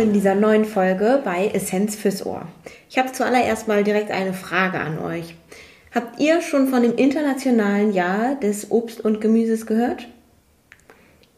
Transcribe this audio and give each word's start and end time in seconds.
willkommen 0.00 0.14
in 0.14 0.20
dieser 0.22 0.34
neuen 0.34 0.64
Folge 0.64 1.20
bei 1.22 1.50
Essenz 1.52 1.94
fürs 1.94 2.24
Ohr. 2.24 2.48
Ich 2.88 2.96
habe 2.96 3.12
zuallererst 3.12 3.68
mal 3.68 3.84
direkt 3.84 4.10
eine 4.10 4.32
Frage 4.32 4.78
an 4.78 4.98
euch. 4.98 5.34
Habt 5.94 6.18
ihr 6.18 6.40
schon 6.40 6.68
von 6.68 6.82
dem 6.82 6.96
internationalen 6.96 7.92
Jahr 7.92 8.34
des 8.36 8.70
Obst 8.70 9.02
und 9.04 9.20
Gemüses 9.20 9.66
gehört? 9.66 10.08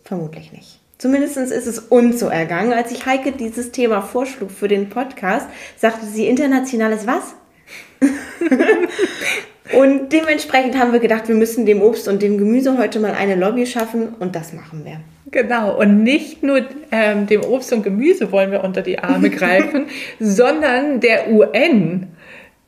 Vermutlich 0.04 0.52
nicht. 0.52 0.78
Zumindest 0.98 1.38
ist 1.38 1.66
es 1.66 1.80
uns 1.80 2.20
so 2.20 2.28
ergangen. 2.28 2.72
Als 2.72 2.92
ich 2.92 3.04
Heike 3.04 3.32
dieses 3.32 3.72
Thema 3.72 4.00
vorschlug 4.00 4.52
für 4.52 4.68
den 4.68 4.90
Podcast, 4.90 5.48
sagte 5.76 6.06
sie 6.06 6.28
internationales 6.28 7.04
was? 7.04 7.34
und 9.76 10.12
dementsprechend 10.12 10.78
haben 10.78 10.92
wir 10.92 11.00
gedacht, 11.00 11.26
wir 11.26 11.34
müssen 11.34 11.66
dem 11.66 11.82
Obst 11.82 12.06
und 12.06 12.22
dem 12.22 12.38
Gemüse 12.38 12.78
heute 12.78 13.00
mal 13.00 13.14
eine 13.14 13.34
Lobby 13.34 13.66
schaffen 13.66 14.14
und 14.20 14.36
das 14.36 14.52
machen 14.52 14.84
wir. 14.84 15.00
Genau, 15.32 15.78
und 15.78 16.02
nicht 16.02 16.42
nur 16.42 16.60
ähm, 16.90 17.26
dem 17.26 17.42
Obst 17.42 17.72
und 17.72 17.82
Gemüse 17.82 18.30
wollen 18.32 18.52
wir 18.52 18.62
unter 18.62 18.82
die 18.82 18.98
Arme 18.98 19.30
greifen, 19.30 19.86
sondern 20.20 21.00
der 21.00 21.30
UN. 21.30 22.08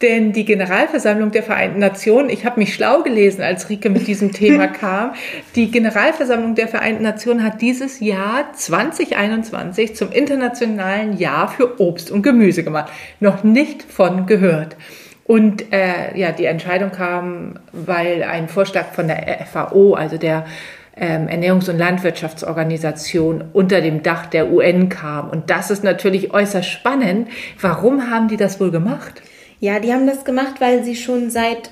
Denn 0.00 0.32
die 0.32 0.46
Generalversammlung 0.46 1.30
der 1.30 1.42
Vereinten 1.42 1.78
Nationen, 1.78 2.30
ich 2.30 2.44
habe 2.46 2.58
mich 2.58 2.74
schlau 2.74 3.02
gelesen, 3.02 3.42
als 3.42 3.68
Rike 3.68 3.90
mit 3.90 4.06
diesem 4.06 4.32
Thema 4.32 4.66
kam, 4.80 5.12
die 5.54 5.70
Generalversammlung 5.70 6.54
der 6.54 6.66
Vereinten 6.68 7.02
Nationen 7.02 7.44
hat 7.44 7.60
dieses 7.60 8.00
Jahr 8.00 8.50
2021 8.54 9.94
zum 9.94 10.10
internationalen 10.10 11.18
Jahr 11.18 11.48
für 11.48 11.80
Obst 11.80 12.10
und 12.10 12.22
Gemüse 12.22 12.64
gemacht. 12.64 12.90
Noch 13.20 13.44
nicht 13.44 13.82
von 13.82 14.26
gehört. 14.26 14.76
Und 15.24 15.72
äh, 15.72 16.16
ja, 16.18 16.32
die 16.32 16.46
Entscheidung 16.46 16.92
kam, 16.92 17.58
weil 17.72 18.22
ein 18.22 18.48
Vorschlag 18.48 18.92
von 18.92 19.06
der 19.08 19.46
FAO, 19.50 19.94
also 19.94 20.18
der 20.18 20.38
ähm, 20.38 20.52
Ernährungs- 20.96 21.68
und 21.68 21.78
Landwirtschaftsorganisation 21.78 23.44
unter 23.52 23.80
dem 23.80 24.02
Dach 24.02 24.26
der 24.26 24.52
UN 24.52 24.88
kam. 24.88 25.28
Und 25.28 25.50
das 25.50 25.70
ist 25.70 25.82
natürlich 25.82 26.32
äußerst 26.32 26.68
spannend. 26.68 27.28
Warum 27.60 28.10
haben 28.10 28.28
die 28.28 28.36
das 28.36 28.60
wohl 28.60 28.70
gemacht? 28.70 29.22
Ja, 29.58 29.80
die 29.80 29.92
haben 29.92 30.06
das 30.06 30.24
gemacht, 30.24 30.60
weil 30.60 30.84
sie 30.84 30.94
schon 30.94 31.30
seit 31.30 31.70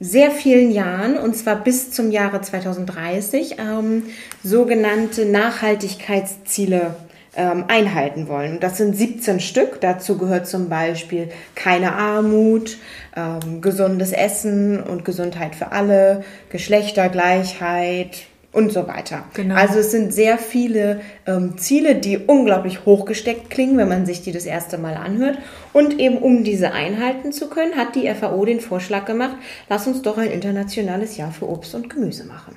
sehr 0.00 0.32
vielen 0.32 0.72
Jahren, 0.72 1.16
und 1.16 1.36
zwar 1.36 1.56
bis 1.56 1.92
zum 1.92 2.10
Jahre 2.10 2.40
2030, 2.40 3.56
ähm, 3.58 4.04
sogenannte 4.42 5.24
Nachhaltigkeitsziele 5.26 6.96
ähm, 7.36 7.64
einhalten 7.68 8.26
wollen. 8.28 8.58
Das 8.58 8.76
sind 8.76 8.96
17 8.96 9.38
Stück. 9.38 9.80
Dazu 9.80 10.18
gehört 10.18 10.48
zum 10.48 10.68
Beispiel 10.68 11.30
keine 11.54 11.92
Armut, 11.92 12.78
ähm, 13.16 13.60
gesundes 13.60 14.12
Essen 14.12 14.82
und 14.82 15.04
Gesundheit 15.04 15.54
für 15.54 15.70
alle, 15.70 16.24
Geschlechtergleichheit, 16.50 18.26
und 18.52 18.70
so 18.70 18.86
weiter. 18.86 19.24
Genau. 19.34 19.54
Also 19.54 19.78
es 19.78 19.90
sind 19.90 20.12
sehr 20.12 20.36
viele 20.36 21.00
ähm, 21.26 21.56
Ziele, 21.56 21.94
die 21.94 22.18
unglaublich 22.18 22.84
hochgesteckt 22.84 23.48
klingen, 23.48 23.78
wenn 23.78 23.88
man 23.88 24.04
sich 24.04 24.22
die 24.22 24.32
das 24.32 24.44
erste 24.44 24.76
Mal 24.76 24.94
anhört. 24.94 25.38
Und 25.72 25.98
eben 25.98 26.18
um 26.18 26.44
diese 26.44 26.72
einhalten 26.72 27.32
zu 27.32 27.48
können, 27.48 27.76
hat 27.76 27.94
die 27.94 28.12
FAO 28.12 28.44
den 28.44 28.60
Vorschlag 28.60 29.06
gemacht, 29.06 29.36
lass 29.68 29.86
uns 29.86 30.02
doch 30.02 30.18
ein 30.18 30.30
internationales 30.30 31.16
Jahr 31.16 31.32
für 31.32 31.48
Obst 31.48 31.74
und 31.74 31.88
Gemüse 31.88 32.24
machen. 32.24 32.56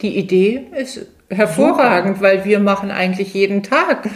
Die 0.00 0.16
Idee 0.16 0.66
ist 0.74 1.06
hervorragend, 1.28 2.16
Super. 2.16 2.28
weil 2.28 2.44
wir 2.44 2.58
machen 2.58 2.90
eigentlich 2.90 3.34
jeden 3.34 3.62
Tag 3.62 4.08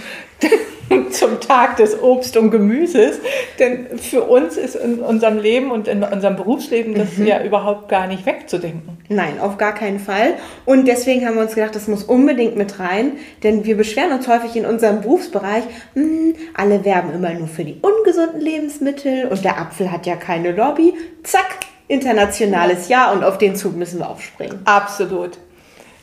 zum 1.19 1.41
Tag 1.41 1.77
des 1.77 2.01
Obst 2.01 2.37
und 2.37 2.51
Gemüses. 2.51 3.19
Denn 3.59 3.99
für 3.99 4.23
uns 4.23 4.57
ist 4.57 4.77
in 4.77 5.01
unserem 5.01 5.39
Leben 5.39 5.71
und 5.71 5.89
in 5.89 6.03
unserem 6.03 6.37
Berufsleben 6.37 6.95
das 6.95 7.17
mhm. 7.17 7.27
ja 7.27 7.43
überhaupt 7.43 7.89
gar 7.89 8.07
nicht 8.07 8.27
wegzudenken. 8.27 8.99
Nein, 9.09 9.41
auf 9.41 9.57
gar 9.59 9.75
keinen 9.75 9.99
Fall. 9.99 10.35
Und 10.65 10.87
deswegen 10.87 11.27
haben 11.27 11.37
wir 11.37 11.43
uns 11.43 11.55
gedacht, 11.55 11.75
das 11.75 11.89
muss 11.89 12.05
unbedingt 12.05 12.57
mit 12.57 12.79
rein. 12.79 13.13
Denn 13.43 13.65
wir 13.65 13.77
beschweren 13.77 14.13
uns 14.13 14.29
häufig 14.29 14.57
in 14.57 14.67
unserem 14.67 15.01
Berufsbereich, 15.01 15.65
mh, 15.95 16.03
hm, 16.03 16.35
alle 16.55 16.85
werben 16.85 17.13
immer 17.13 17.33
nur 17.33 17.49
für 17.49 17.65
die 17.65 17.81
ungesunden 17.81 18.41
Lebensmittel 18.41 19.27
und 19.29 19.45
der 19.45 19.59
Apfel 19.59 19.91
hat 19.91 20.07
ja 20.07 20.17
keine 20.17 20.53
Lobby. 20.53 20.95
Zack, 21.23 21.67
internationales 21.89 22.89
Jahr 22.89 23.13
und 23.13 23.25
auf 23.25 23.39
den 23.39 23.57
Zug 23.57 23.77
müssen 23.77 24.01
wir 24.01 24.09
aufspringen. 24.09 24.61
Absolut. 24.65 25.39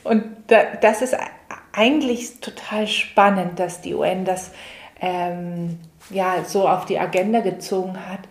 Und 0.03 0.23
das 0.47 1.01
ist 1.01 1.15
eigentlich 1.71 2.39
total 2.39 2.87
spannend, 2.87 3.59
dass 3.59 3.81
die 3.81 3.93
UN 3.93 4.25
das 4.25 4.51
ähm, 5.03 5.77
ja 6.09 6.43
so 6.45 6.67
auf 6.67 6.85
die 6.85 6.97
Agenda 6.97 7.41
gezogen 7.41 7.97
hat, 8.09 8.21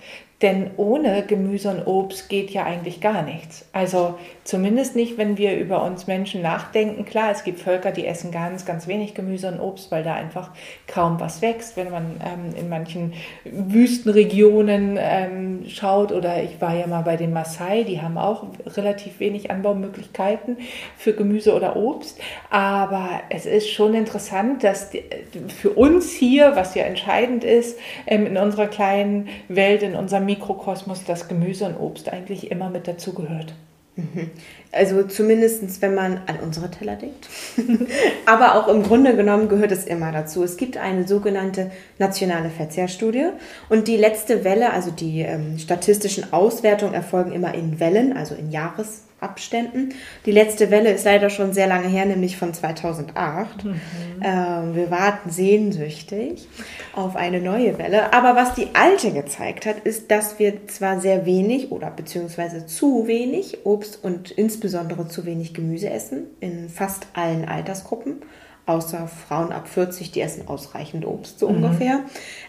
denn 0.41 0.71
ohne 0.77 1.25
Gemüse 1.25 1.71
und 1.71 1.87
Obst 1.87 2.29
geht 2.29 2.51
ja 2.51 2.65
eigentlich 2.65 3.01
gar 3.01 3.23
nichts. 3.23 3.67
Also 3.73 4.19
zumindest 4.45 4.97
nicht, 4.97 5.19
wenn 5.19 5.39
wir 5.39 5.57
über 5.57 5.85
uns 5.85 6.07
Menschen 6.07 6.43
nachdenken. 6.43 7.05
Klar, 7.05 7.31
es 7.31 7.45
gibt 7.45 7.61
Völker, 7.61 7.93
die 7.93 8.07
essen 8.07 8.33
ganz, 8.33 8.65
ganz 8.65 8.87
wenig 8.87 9.15
Gemüse 9.15 9.49
und 9.49 9.61
Obst, 9.61 9.91
weil 9.91 10.03
da 10.03 10.15
einfach 10.15 10.51
kaum 10.87 11.21
was 11.21 11.43
wächst. 11.43 11.77
Wenn 11.77 11.91
man 11.91 12.21
ähm, 12.25 12.55
in 12.59 12.69
manchen 12.69 13.13
Wüstenregionen 13.45 14.99
ähm, 15.01 15.65
schaut 15.69 16.13
oder 16.13 16.43
ich 16.43 16.61
war 16.61 16.75
ja 16.75 16.87
mal 16.87 17.03
bei 17.03 17.17
den 17.17 17.33
Maasai, 17.33 17.85
die 17.85 18.03
haben 18.03 18.19
auch 18.19 18.47
relativ 18.67 19.21
wenig 19.21 19.51
Anbaumöglichkeiten 19.51 20.57
für 20.97 21.13
Gemüse 21.13 21.55
oder 21.55 21.77
Obst. 21.77 22.19
Aber 22.51 23.21
es 23.29 23.47
ist 23.47 23.71
schon 23.71 23.95
interessant, 23.95 24.65
dass 24.65 24.91
die, 24.91 25.05
für 25.49 25.71
uns 25.71 26.13
hier, 26.13 26.57
was 26.57 26.75
ja 26.75 26.85
entscheidend 26.85 27.45
ist, 27.45 27.79
ähm, 28.07 28.27
in 28.27 28.37
unserer 28.37 28.67
kleinen 28.67 29.29
Welt, 29.49 29.83
in 29.83 29.95
unserem 29.95 30.27
Mikrokosmos 30.27 31.05
das 31.05 31.29
Gemüse 31.29 31.67
und 31.67 31.77
Obst 31.77 32.13
eigentlich 32.13 32.51
immer 32.51 32.71
mit 32.71 32.89
dazugehört. 32.89 33.55
Mhm. 33.97 34.31
Also 34.71 35.03
zumindest, 35.03 35.83
wenn 35.83 35.95
man 35.95 36.23
an 36.27 36.39
unsere 36.43 36.71
Teller 36.71 36.97
denkt. 36.97 37.29
Aber 38.27 38.55
auch 38.55 38.69
im 38.69 38.83
Grunde 38.83 39.15
genommen 39.15 39.49
gehört 39.49 39.71
es 39.71 39.85
immer 39.85 40.13
dazu. 40.13 40.43
Es 40.43 40.57
gibt 40.57 40.79
eine 40.79 41.07
sogenannte 41.07 41.71
nationale 41.99 42.49
Verzehrstudie 42.49 43.27
und 43.69 43.89
die 43.89 43.99
letzte 43.99 44.45
Welle, 44.45 44.73
also 44.73 44.91
die 44.91 45.21
ähm, 45.21 45.59
statistischen 45.59 46.33
Auswertungen 46.33 46.95
erfolgen 46.95 47.33
immer 47.33 47.55
in 47.55 47.81
Wellen, 47.81 48.17
also 48.17 48.35
in 48.35 48.51
Jahres 48.51 49.03
Abständen. 49.23 49.95
Die 50.27 50.33
letzte 50.33 50.71
Welle 50.71 50.93
ist 50.93 51.05
leider 51.05 51.31
schon 51.31 51.53
sehr 51.53 51.67
lange 51.67 51.89
her, 51.89 52.07
nämlich 52.07 52.37
von 52.37 52.53
2008. 52.53 53.65
Mhm. 53.65 53.81
Ähm, 54.23 54.75
wir 54.75 54.91
warten 54.91 55.31
sehnsüchtig 55.31 56.49
auf 56.95 57.17
eine 57.17 57.41
neue 57.41 57.79
Welle. 57.79 58.13
Aber 58.13 58.37
was 58.37 58.55
die 58.55 58.69
alte 58.75 59.13
gezeigt 59.13 59.67
hat, 59.67 59.81
ist, 59.81 60.11
dass 60.11 60.39
wir 60.39 60.67
zwar 60.69 61.01
sehr 61.01 61.27
wenig 61.27 61.73
oder 61.73 61.91
beziehungsweise 61.91 62.67
zu 62.67 63.07
wenig 63.07 63.65
Obst 63.65 64.03
und 64.03 64.31
insbesondere 64.31 65.09
zu 65.09 65.25
wenig 65.25 65.55
Gemüse 65.55 65.91
essen 65.91 66.27
in 66.41 66.69
fast 66.69 67.07
allen 67.15 67.45
Altersgruppen 67.45 68.23
außer 68.67 69.09
Frauen 69.09 69.53
ab 69.53 69.69
40, 69.69 70.13
die 70.13 70.21
essen 70.21 70.47
ausreichend 70.47 71.05
Obst, 71.05 71.39
so 71.39 71.49
mhm. 71.49 71.65
ungefähr. 71.65 72.01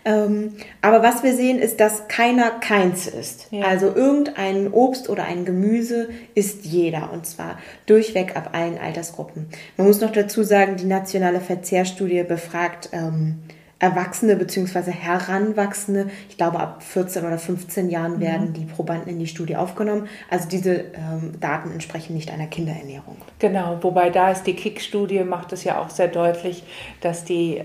Ähm, 0.06 0.53
aber 0.81 1.01
was 1.01 1.24
wir 1.24 1.35
sehen, 1.35 1.59
ist, 1.59 1.79
dass 1.79 2.07
keiner 2.07 2.51
keins 2.51 3.07
ist. 3.07 3.47
Ja. 3.51 3.66
Also 3.66 3.88
irgendein 3.88 4.72
Obst 4.72 5.09
oder 5.09 5.23
ein 5.25 5.46
Gemüse 5.46 6.09
isst 6.35 6.66
jeder 6.66 7.12
und 7.12 7.25
zwar 7.25 7.57
durchweg 7.88 8.35
ab 8.35 8.52
allen 8.53 8.78
Altersgruppen. 8.78 9.47
Man 9.78 9.88
muss 9.88 10.02
noch 10.02 10.12
dazu 10.12 10.44
sagen, 10.44 10.75
die 10.78 10.85
nationale 10.85 11.41
Verzehrstudie 11.41 12.23
befragt 12.23 12.90
ähm, 12.91 13.40
Erwachsene 13.83 14.38
bzw. 14.38 14.91
Heranwachsende, 14.91 16.09
ich 16.29 16.38
glaube 16.38 16.57
ab 16.61 16.81
14 16.83 17.25
oder 17.25 17.38
15 17.38 17.89
Jahren 17.89 18.16
mhm. 18.16 18.21
werden 18.21 18.47
mhm. 18.49 18.53
die 18.53 18.66
Probanden 18.66 19.09
in 19.09 19.19
die 19.19 19.27
Studie 19.27 19.57
aufgenommen. 19.57 20.07
Also 20.29 20.47
diese 20.47 20.85
ähm, 20.94 21.33
Daten 21.41 21.69
entsprechen 21.69 22.13
nicht 22.13 22.31
einer 22.31 22.47
Kinderernährung. 22.47 23.17
Genau, 23.39 23.79
wobei 23.81 24.09
da 24.09 24.31
ist 24.31 24.43
die 24.43 24.55
KIK-Studie, 24.55 25.25
macht 25.25 25.51
es 25.51 25.66
ja 25.66 25.79
auch 25.79 25.89
sehr 25.89 26.07
deutlich, 26.07 26.63
dass 27.01 27.25
die 27.25 27.61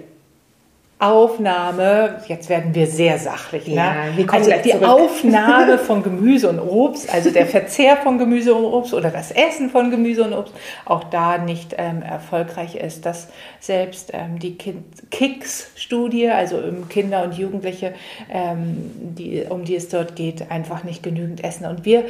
Aufnahme, 1.01 2.23
jetzt 2.27 2.49
werden 2.49 2.75
wir 2.75 2.89
sehr 2.89 3.19
sachlich, 3.19 3.69
ne? 3.69 3.75
ja, 3.75 3.95
ne? 4.17 4.27
also 4.29 4.51
die 4.65 4.71
zurück. 4.71 4.89
Aufnahme 4.89 5.79
von 5.79 6.03
Gemüse 6.03 6.49
und 6.49 6.59
Obst, 6.59 7.13
also 7.15 7.31
der 7.31 7.47
Verzehr 7.47 7.97
von 7.99 8.19
Gemüse 8.19 8.53
und 8.53 8.65
Obst 8.65 8.95
oder 8.95 9.11
das 9.11 9.31
Essen 9.31 9.71
von 9.71 9.93
Gemüse 9.93 10.25
und 10.25 10.33
Obst, 10.33 10.53
auch 10.85 11.05
da 11.05 11.39
nicht 11.39 11.77
ähm, 11.79 12.03
erfolgreich 12.03 12.75
ist, 12.75 13.07
dass 13.07 13.29
selbst 13.61 14.11
ähm, 14.13 14.41
die 14.41 14.59
KICS-Studie, 14.59 16.31
also 16.31 16.57
um 16.59 16.89
Kinder 16.89 17.23
und 17.23 17.35
Jugendliche, 17.39 17.95
ähm, 18.29 18.91
die, 19.17 19.45
um 19.49 19.65
die 19.65 19.77
es 19.77 19.89
dort 19.89 20.17
geht, 20.17 20.51
einfach 20.51 20.83
nicht 20.83 21.05
genügend 21.05 21.45
essen. 21.45 21.67
Und 21.67 21.85
wir 21.85 22.07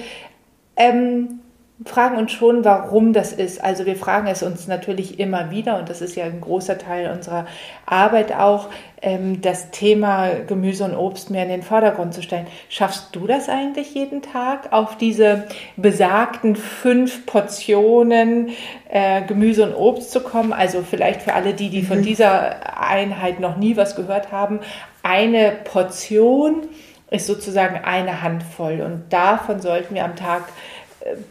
ähm, 0.77 1.41
fragen 1.85 2.17
uns 2.17 2.33
schon, 2.33 2.65
warum 2.65 3.13
das 3.13 3.33
ist. 3.33 3.63
Also 3.63 3.87
wir 3.87 3.95
fragen 3.95 4.27
es 4.27 4.43
uns 4.43 4.67
natürlich 4.67 5.21
immer 5.21 5.51
wieder 5.53 5.79
und 5.79 5.89
das 5.89 6.01
ist 6.01 6.17
ja 6.17 6.25
ein 6.25 6.41
großer 6.41 6.77
Teil 6.77 7.11
unserer 7.11 7.47
Arbeit 7.87 8.35
auch, 8.35 8.69
ähm, 9.01 9.41
das 9.41 9.71
Thema 9.71 10.31
Gemüse 10.47 10.85
und 10.85 10.97
Obst 10.97 11.31
mehr 11.31 11.45
in 11.45 11.51
den 11.51 11.63
Vordergrund 11.63 12.15
zu 12.15 12.23
stellen. 12.23 12.49
Schaffst 12.69 13.15
du 13.15 13.29
das 13.29 13.49
eigentlich 13.49 13.95
jeden 13.95 14.23
Tag, 14.23 14.73
auf 14.73 14.97
diese 14.97 15.45
besagten 15.77 16.57
fünf 16.57 17.25
Portionen 17.27 18.51
äh, 18.89 19.23
Gemüse 19.23 19.65
und 19.65 19.75
Obst 19.75 20.11
zu 20.11 20.21
kommen? 20.21 20.53
Also 20.53 20.83
vielleicht 20.83 21.23
für 21.23 21.35
alle 21.35 21.55
die, 21.55 21.71
die 21.71 21.83
von 21.83 21.99
mhm. 21.99 22.05
dieser 22.05 22.81
Einheit 22.81 23.39
noch 23.39 23.57
nie 23.57 23.77
was 23.77 23.95
gehört 23.95 24.33
haben, 24.33 24.61
eine 25.05 25.53
Portion 25.63 26.67
ist 27.11 27.27
sozusagen 27.27 27.85
eine 27.85 28.23
Handvoll 28.23 28.83
und 28.83 29.05
davon 29.11 29.61
sollten 29.61 29.95
wir 29.95 30.05
am 30.05 30.17
Tag 30.17 30.45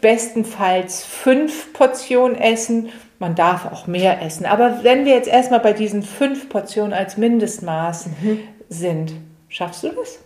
bestenfalls 0.00 1.04
fünf 1.04 1.72
Portionen 1.72 2.36
essen, 2.36 2.90
man 3.18 3.34
darf 3.34 3.66
auch 3.66 3.86
mehr 3.86 4.22
essen. 4.22 4.46
Aber 4.46 4.80
wenn 4.82 5.04
wir 5.04 5.14
jetzt 5.14 5.28
erstmal 5.28 5.60
bei 5.60 5.72
diesen 5.72 6.02
fünf 6.02 6.48
Portionen 6.48 6.92
als 6.92 7.16
Mindestmaß 7.16 8.06
mhm. 8.06 8.38
sind, 8.68 9.12
schaffst 9.48 9.82
du 9.82 9.88
das? 9.88 10.18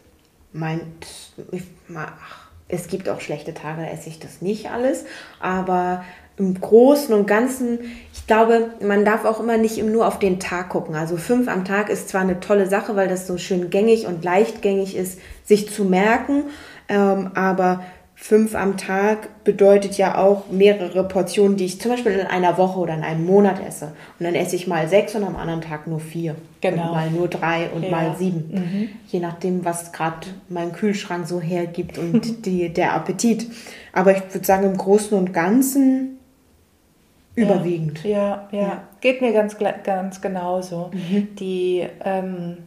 Meint, 0.53 1.07
es 2.69 2.89
gibt 2.89 3.09
auch 3.09 3.21
schlechte 3.21 3.55
Tage, 3.55 3.83
da 3.83 3.89
esse 3.89 4.09
ich 4.11 4.19
das 4.19 4.43
nicht 4.43 4.71
alles, 4.71 5.05
aber 5.41 6.05
im 6.39 6.59
Großen 6.59 7.15
und 7.15 7.27
Ganzen, 7.27 7.79
ich 8.13 8.27
glaube, 8.27 8.71
man 8.81 9.05
darf 9.05 9.25
auch 9.25 9.41
immer 9.41 9.59
nicht 9.59 9.83
nur 9.83 10.07
auf 10.07 10.19
den 10.19 10.41
Tag 10.41 10.71
gucken. 10.71 10.95
Also 10.95 11.17
fünf 11.17 11.49
am 11.49 11.65
Tag 11.65 11.89
ist 11.89 12.09
zwar 12.09 12.23
eine 12.23 12.41
tolle 12.41 12.67
Sache, 12.67 12.97
weil 12.97 13.09
das 13.09 13.27
so 13.27 13.37
schön 13.39 13.71
gängig 13.71 14.07
und 14.07 14.25
leichtgängig 14.25 14.97
ist, 14.97 15.21
sich 15.45 15.71
zu 15.71 15.85
merken, 15.85 16.45
ähm, 16.89 17.31
aber 17.35 17.85
fünf 18.23 18.55
am 18.55 18.77
Tag 18.77 19.43
bedeutet 19.43 19.99
ja 19.99 20.17
auch 20.17 20.49
mehrere 20.49 21.03
Portionen, 21.03 21.57
die 21.57 21.65
ich 21.65 21.81
zum 21.81 21.91
Beispiel 21.91 22.13
in 22.13 22.27
einer 22.29 22.57
Woche 22.57 22.79
oder 22.79 22.95
in 22.95 23.03
einem 23.03 23.27
Monat 23.27 23.61
esse. 23.67 23.87
Und 24.19 24.25
dann 24.25 24.37
esse 24.37 24.55
ich 24.55 24.69
mal 24.69 24.87
sechs 24.87 25.17
und 25.17 25.25
am 25.25 25.35
anderen 25.35 25.61
Tag 25.61 25.89
nur 25.89 25.99
vier. 25.99 26.37
Genau. 26.61 26.85
Und 26.85 26.93
mal 26.93 27.11
nur 27.11 27.27
drei 27.27 27.69
und 27.71 27.83
ja. 27.83 27.91
mal 27.91 28.15
sieben. 28.17 28.49
Mhm. 28.53 28.89
Je 29.09 29.19
nachdem, 29.19 29.65
was 29.65 29.91
gerade 29.91 30.29
mein 30.49 30.71
Kühlschrank 30.71 31.27
so 31.27 31.41
hergibt 31.41 31.99
und 31.99 32.47
die, 32.47 32.69
der 32.69 32.95
Appetit. 32.95 33.47
Aber 33.93 34.13
ich 34.13 34.23
würde 34.33 34.47
sagen, 34.47 34.67
im 34.67 34.77
Großen 34.77 35.19
und 35.19 35.33
Ganzen 35.33 36.21
überwiegend. 37.35 38.05
Ja, 38.05 38.49
ja, 38.53 38.61
ja. 38.61 38.83
Geht 39.01 39.21
mir 39.21 39.33
ganz, 39.33 39.57
ganz 39.59 40.21
genauso. 40.21 40.93
Mhm. 40.93 41.35
Die. 41.41 41.89
Ähm, 42.05 42.59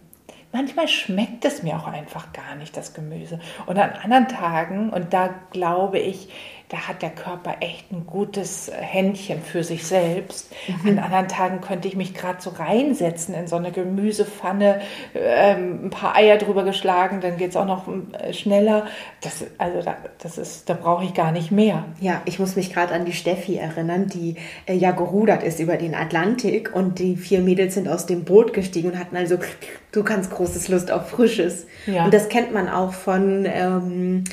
manchmal 0.56 0.88
schmeckt 0.88 1.44
es 1.44 1.64
mir 1.64 1.76
auch 1.76 1.88
einfach 1.88 2.32
gar 2.32 2.56
nicht, 2.56 2.78
das 2.78 2.94
Gemüse. 2.94 3.42
Und 3.66 3.78
an 3.78 3.92
anderen 3.92 4.30
Tagen, 4.30 4.90
und 4.90 5.14
da 5.14 5.36
glaube 5.52 6.00
ich, 6.00 6.30
da 6.70 6.88
hat 6.88 7.02
der 7.02 7.12
Körper 7.12 7.58
echt 7.60 7.92
ein 7.92 8.06
gutes 8.08 8.72
Händchen 8.74 9.42
für 9.42 9.64
sich 9.64 9.86
selbst. 9.86 10.52
Mhm. 10.68 10.90
An 10.90 11.00
anderen 11.00 11.28
Tagen 11.28 11.62
könnte 11.62 11.88
ich 11.88 11.96
mich 11.96 12.14
gerade 12.14 12.42
so 12.42 12.50
reinsetzen 12.50 13.36
in 13.36 13.48
so 13.48 13.56
eine 13.56 13.72
Gemüsepfanne, 13.72 14.82
ähm, 15.14 15.86
ein 15.86 15.90
paar 15.92 16.16
Eier 16.16 16.38
drüber 16.38 16.64
geschlagen, 16.64 17.22
dann 17.22 17.38
geht 17.38 17.52
es 17.52 17.56
auch 17.56 17.66
noch 17.66 17.88
äh, 17.88 18.34
schneller. 18.34 18.88
Das, 19.22 19.46
also 19.60 19.82
da, 19.82 19.96
das 20.18 20.38
ist, 20.38 20.70
da 20.70 20.74
brauche 20.74 21.06
ich 21.06 21.14
gar 21.14 21.32
nicht 21.32 21.52
mehr. 21.52 21.86
Ja, 22.00 22.22
ich 22.26 22.40
muss 22.40 22.56
mich 22.56 22.74
gerade 22.74 22.94
an 22.94 23.06
die 23.06 23.14
Steffi 23.14 23.58
erinnern, 23.58 24.08
die 24.08 24.36
äh, 24.66 24.74
ja 24.74 24.92
gerudert 24.92 25.44
ist 25.44 25.60
über 25.60 25.78
den 25.78 25.94
Atlantik 25.94 26.74
und 26.74 26.98
die 26.98 27.16
vier 27.16 27.42
Mädels 27.42 27.76
sind 27.76 27.88
aus 27.88 28.08
dem 28.08 28.24
Boot 28.24 28.54
gestiegen 28.54 28.92
und 28.92 29.00
hatten 29.00 29.16
also 29.16 29.38
du 29.92 30.04
kannst 30.04 30.32
großes 30.32 30.68
Lust 30.70 30.92
auf 30.92 31.10
Frisches. 31.10 31.68
Ja. 31.86 32.06
Und 32.06 32.14
das 32.14 32.28
kennt 32.30 32.54
man 32.54 32.68
auch 32.70 32.94
von 32.94 33.46
ähm, 33.46 34.24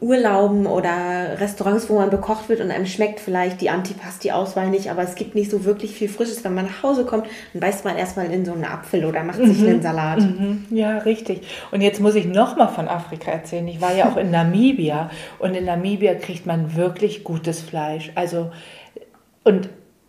Urlauben 0.00 0.66
oder 0.66 1.40
Restaurants, 1.40 1.90
wo 1.90 1.96
man 1.96 2.10
bekocht 2.10 2.48
wird 2.48 2.60
und 2.60 2.70
einem 2.70 2.86
schmeckt 2.86 3.18
vielleicht 3.18 3.60
die 3.60 3.70
Antipasti-Auswahl 3.70 4.70
nicht, 4.70 4.90
aber 4.90 5.02
es 5.02 5.16
gibt 5.16 5.34
nicht 5.34 5.50
so 5.50 5.64
wirklich 5.64 5.92
viel 5.92 6.08
Frisches. 6.08 6.44
Wenn 6.44 6.54
man 6.54 6.66
nach 6.66 6.84
Hause 6.84 7.04
kommt, 7.04 7.26
dann 7.52 7.60
beißt 7.60 7.84
man 7.84 7.96
erstmal 7.96 8.30
in 8.30 8.44
so 8.44 8.52
einen 8.52 8.64
Apfel 8.64 9.04
oder 9.04 9.24
macht 9.24 9.38
sich 9.38 9.58
mhm. 9.58 9.68
einen 9.68 9.82
Salat. 9.82 10.20
Mhm. 10.20 10.66
Ja, 10.70 10.98
richtig. 10.98 11.48
Und 11.72 11.80
jetzt 11.80 12.00
muss 12.00 12.14
ich 12.14 12.26
nochmal 12.26 12.68
von 12.68 12.86
Afrika 12.86 13.32
erzählen. 13.32 13.66
Ich 13.66 13.80
war 13.80 13.92
ja 13.92 14.08
auch 14.08 14.16
in 14.16 14.30
Namibia 14.30 15.10
und 15.40 15.54
in 15.54 15.64
Namibia 15.64 16.14
kriegt 16.14 16.46
man 16.46 16.76
wirklich 16.76 17.24
gutes 17.24 17.60
Fleisch. 17.60 18.12
Also, 18.14 18.52
und 19.42 19.68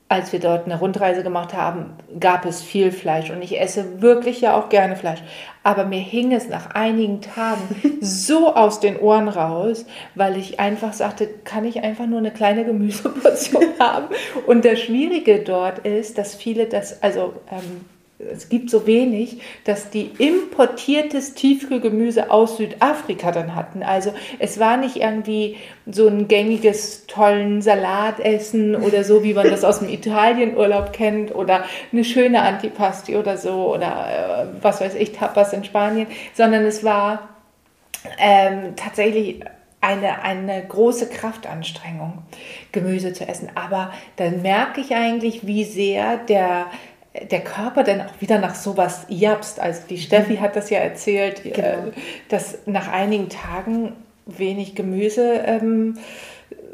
als 0.10 0.34
wir 0.34 0.40
dort 0.40 0.66
eine 0.66 0.80
Rundreise 0.80 1.22
gemacht 1.22 1.54
haben, 1.54 1.92
gab 2.20 2.44
es 2.46 2.64
viel 2.64 2.92
Fleisch 2.92 3.30
und 3.30 3.44
ich 3.44 3.62
esse 3.62 4.02
wirklich 4.02 4.42
ja 4.42 4.58
auch 4.58 4.70
gerne 4.70 4.96
Fleisch. 4.96 5.22
Aber 5.62 5.86
mir 5.86 6.00
hing 6.00 6.34
es 6.34 6.50
nach 6.50 6.72
einigen 6.72 7.22
Tagen 7.22 7.76
so 8.02 8.56
aus 8.56 8.80
den 8.80 9.00
Ohren 9.00 9.30
raus, 9.30 9.86
weil 10.16 10.36
ich 10.36 10.60
einfach 10.60 10.94
sagte, 10.94 11.28
kann 11.28 11.64
ich 11.64 11.84
einfach 11.84 12.08
nur 12.08 12.18
eine 12.18 12.32
kleine 12.32 12.66
Gemüseportion 12.66 13.66
haben? 13.80 14.08
Und 14.48 14.66
das 14.66 14.80
Schwierige 14.80 15.44
dort 15.44 15.80
ist, 15.80 16.18
dass 16.18 16.34
viele 16.34 16.66
das, 16.66 17.04
also 17.04 17.34
ähm, 17.52 17.86
es 18.20 18.50
gibt 18.50 18.70
so 18.70 18.86
wenig, 18.86 19.40
dass 19.64 19.90
die 19.90 20.12
importiertes 20.18 21.36
Tiefkühlgemüse 21.36 22.30
aus 22.32 22.58
Südafrika 22.58 23.32
dann 23.32 23.56
hatten. 23.56 23.82
Also 23.82 24.14
es 24.40 24.60
war 24.60 24.76
nicht 24.76 24.98
irgendwie 24.98 25.56
so 25.86 26.08
ein 26.08 26.28
gängiges 26.28 27.08
tollen 27.08 27.62
Salatessen 27.62 28.76
oder 28.76 29.06
so, 29.06 29.24
wie 29.24 29.34
man 29.34 29.50
das 29.50 29.64
aus 29.64 29.80
dem 29.80 29.88
Italienurlaub 29.88 30.92
kennt 30.92 31.34
oder 31.34 31.64
eine 31.94 32.04
schöne 32.04 32.42
Antipasti 32.42 33.16
oder 33.16 33.38
so 33.38 33.74
oder 33.74 34.50
äh, 34.52 34.64
was 34.64 34.82
weiß 34.82 34.96
ich, 34.96 35.14
Tapas 35.14 35.54
in 35.54 35.64
Spanien, 35.64 36.08
sondern 36.34 36.66
es 36.66 36.84
war 36.84 37.30
ähm, 38.20 38.76
tatsächlich 38.76 39.42
eine, 39.82 40.24
eine 40.24 40.64
große 40.68 41.10
Kraftanstrengung, 41.10 42.24
Gemüse 42.72 43.14
zu 43.14 43.28
essen. 43.28 43.50
Aber 43.56 43.94
dann 44.18 44.42
merke 44.42 44.82
ich 44.82 44.94
eigentlich, 44.94 45.48
wie 45.48 45.64
sehr 45.64 46.18
der 46.18 46.66
der 47.30 47.42
Körper 47.42 47.84
dann 47.84 48.02
auch 48.02 48.20
wieder 48.20 48.40
nach 48.40 48.56
sowas 48.56 49.06
japst. 49.10 49.60
Also 49.60 49.82
die 49.90 49.98
Steffi 49.98 50.38
hat 50.38 50.56
das 50.56 50.70
ja 50.70 50.80
erzählt, 50.80 51.46
äh, 51.46 51.52
genau. 51.52 51.92
dass 52.30 52.60
nach 52.66 52.92
einigen 52.92 53.30
Tagen 53.30 53.94
wenig 54.26 54.76
Gemüse 54.76 55.42
ähm, 55.46 55.98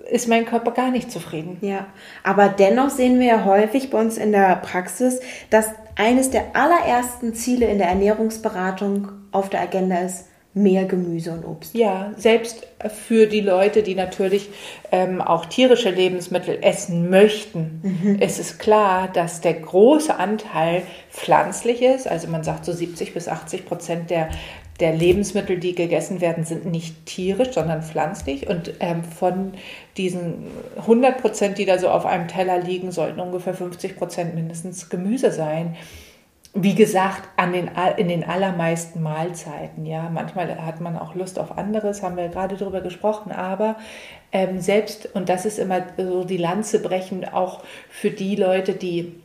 ist 0.10 0.28
mein 0.28 0.46
Körper 0.46 0.72
gar 0.72 0.92
nicht 0.92 1.12
zufrieden. 1.12 1.58
Ja, 1.62 1.88
aber 2.24 2.50
dennoch 2.50 2.90
sehen 2.90 3.20
wir 3.20 3.28
ja 3.28 3.46
häufig 3.46 3.90
bei 3.90 4.00
uns 4.00 4.18
in 4.18 4.32
der 4.32 4.56
Praxis, 4.58 5.20
dass 5.50 5.70
eines 5.96 6.30
der 6.30 6.56
allerersten 6.56 7.34
Ziele 7.34 7.68
in 7.68 7.78
der 7.78 7.88
Ernährungsberatung 7.88 9.10
auf 9.32 9.50
der 9.50 9.62
Agenda 9.62 10.00
ist, 10.00 10.26
mehr 10.56 10.86
Gemüse 10.86 11.34
und 11.34 11.46
Obst. 11.46 11.76
Ja, 11.76 12.14
selbst 12.16 12.66
für 12.88 13.28
die 13.28 13.42
Leute, 13.42 13.84
die 13.84 13.94
natürlich 13.94 14.50
ähm, 14.90 15.22
auch 15.22 15.46
tierische 15.46 15.90
Lebensmittel 15.90 16.60
essen 16.62 17.10
möchten, 17.10 17.82
mhm. 17.84 18.20
ist 18.22 18.40
es 18.40 18.58
klar, 18.58 19.10
dass 19.12 19.42
der 19.42 19.56
große 19.56 20.16
Anteil 20.16 20.84
pflanzlich 21.12 21.82
ist. 21.82 22.08
Also 22.08 22.30
man 22.30 22.46
sagt 22.46 22.64
so 22.64 22.72
70 22.72 23.14
bis 23.14 23.28
80 23.28 23.66
Prozent 23.66 24.10
der, 24.10 24.30
der 24.80 24.94
Lebensmittel, 24.96 25.60
die 25.60 25.76
gegessen 25.76 26.22
werden, 26.22 26.46
sind 26.46 26.66
nicht 26.66 27.06
tierisch, 27.06 27.52
sondern 27.52 27.84
pflanzlich. 27.84 28.48
Und 28.48 28.76
ähm, 28.80 29.04
von 29.04 29.56
diesen 29.98 30.48
100 30.78 31.18
Prozent, 31.18 31.58
die 31.58 31.66
da 31.66 31.78
so 31.80 31.90
auf 31.90 32.06
einem 32.06 32.30
Teller 32.30 32.60
liegen, 32.60 32.92
sollten 32.92 33.20
ungefähr 33.20 33.54
50 33.54 33.98
Prozent 33.98 34.36
mindestens 34.36 34.90
Gemüse 34.90 35.32
sein 35.32 35.76
wie 36.58 36.74
gesagt, 36.74 37.28
an 37.36 37.52
den, 37.52 37.70
in 37.98 38.08
den 38.08 38.24
allermeisten 38.24 39.04
Mahlzeiten. 39.04 39.86
Ja, 39.86 40.10
manchmal 40.10 40.66
hat 40.66 40.80
man 40.80 40.98
auch 40.98 41.14
Lust 41.14 41.38
auf 41.38 41.58
anderes, 41.58 42.02
haben 42.02 42.16
wir 42.16 42.30
gerade 42.30 42.56
darüber 42.56 42.80
gesprochen, 42.80 43.34
aber 43.34 43.76
ähm, 44.32 44.62
selbst, 44.62 45.14
und 45.14 45.28
das 45.28 45.46
ist 45.46 45.60
immer 45.60 45.84
so 45.98 46.24
die 46.24 46.38
Lanze 46.38 46.82
brechen, 46.82 47.28
auch 47.28 47.62
für 47.90 48.10
die 48.10 48.38
Leute, 48.38 48.72
die 48.72 49.16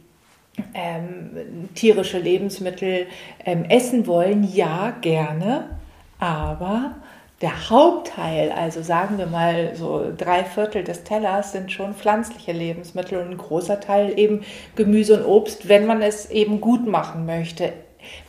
ähm, 0.75 1.69
tierische 1.77 2.19
Lebensmittel 2.19 3.07
ähm, 3.45 3.65
essen 3.65 4.09
wollen, 4.09 4.43
ja, 4.43 4.93
gerne, 5.01 5.79
aber 6.19 6.97
der 7.41 7.71
Hauptteil, 7.71 8.53
also 8.53 8.83
sagen 8.83 9.17
wir 9.17 9.27
mal 9.27 9.75
so 9.75 10.13
drei 10.17 10.45
Viertel 10.45 10.85
des 10.85 11.05
Tellers, 11.05 11.53
sind 11.53 11.73
schon 11.73 11.95
pflanzliche 11.95 12.53
Lebensmittel 12.53 13.19
und 13.19 13.31
ein 13.31 13.39
großer 13.39 13.81
Teil 13.81 14.19
eben 14.19 14.43
Gemüse 14.77 15.19
und 15.19 15.27
Obst, 15.27 15.69
wenn 15.69 15.87
man 15.87 16.03
es 16.03 16.31
eben 16.31 16.61
gut 16.61 16.87
machen 16.87 17.25
möchte 17.25 17.73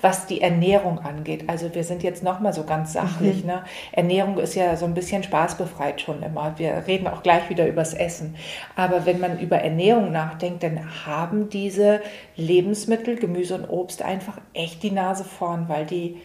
was 0.01 0.25
die 0.25 0.41
Ernährung 0.41 0.99
angeht. 0.99 1.45
Also 1.47 1.73
wir 1.73 1.83
sind 1.83 2.03
jetzt 2.03 2.23
nochmal 2.23 2.53
so 2.53 2.63
ganz 2.63 2.93
sachlich. 2.93 3.43
Mhm. 3.43 3.47
Ne? 3.47 3.63
Ernährung 3.91 4.37
ist 4.37 4.55
ja 4.55 4.75
so 4.75 4.85
ein 4.85 4.93
bisschen 4.93 5.23
spaßbefreit 5.23 6.01
schon 6.01 6.23
immer. 6.23 6.53
Wir 6.57 6.83
reden 6.87 7.07
auch 7.07 7.23
gleich 7.23 7.49
wieder 7.49 7.67
übers 7.67 7.93
Essen. 7.93 8.35
Aber 8.75 9.05
wenn 9.05 9.19
man 9.19 9.39
über 9.39 9.57
Ernährung 9.57 10.11
nachdenkt, 10.11 10.63
dann 10.63 11.05
haben 11.05 11.49
diese 11.49 12.01
Lebensmittel, 12.35 13.15
Gemüse 13.15 13.55
und 13.55 13.69
Obst 13.69 14.01
einfach 14.01 14.39
echt 14.53 14.83
die 14.83 14.91
Nase 14.91 15.23
vorn, 15.23 15.65
weil 15.67 15.85
die 15.85 16.17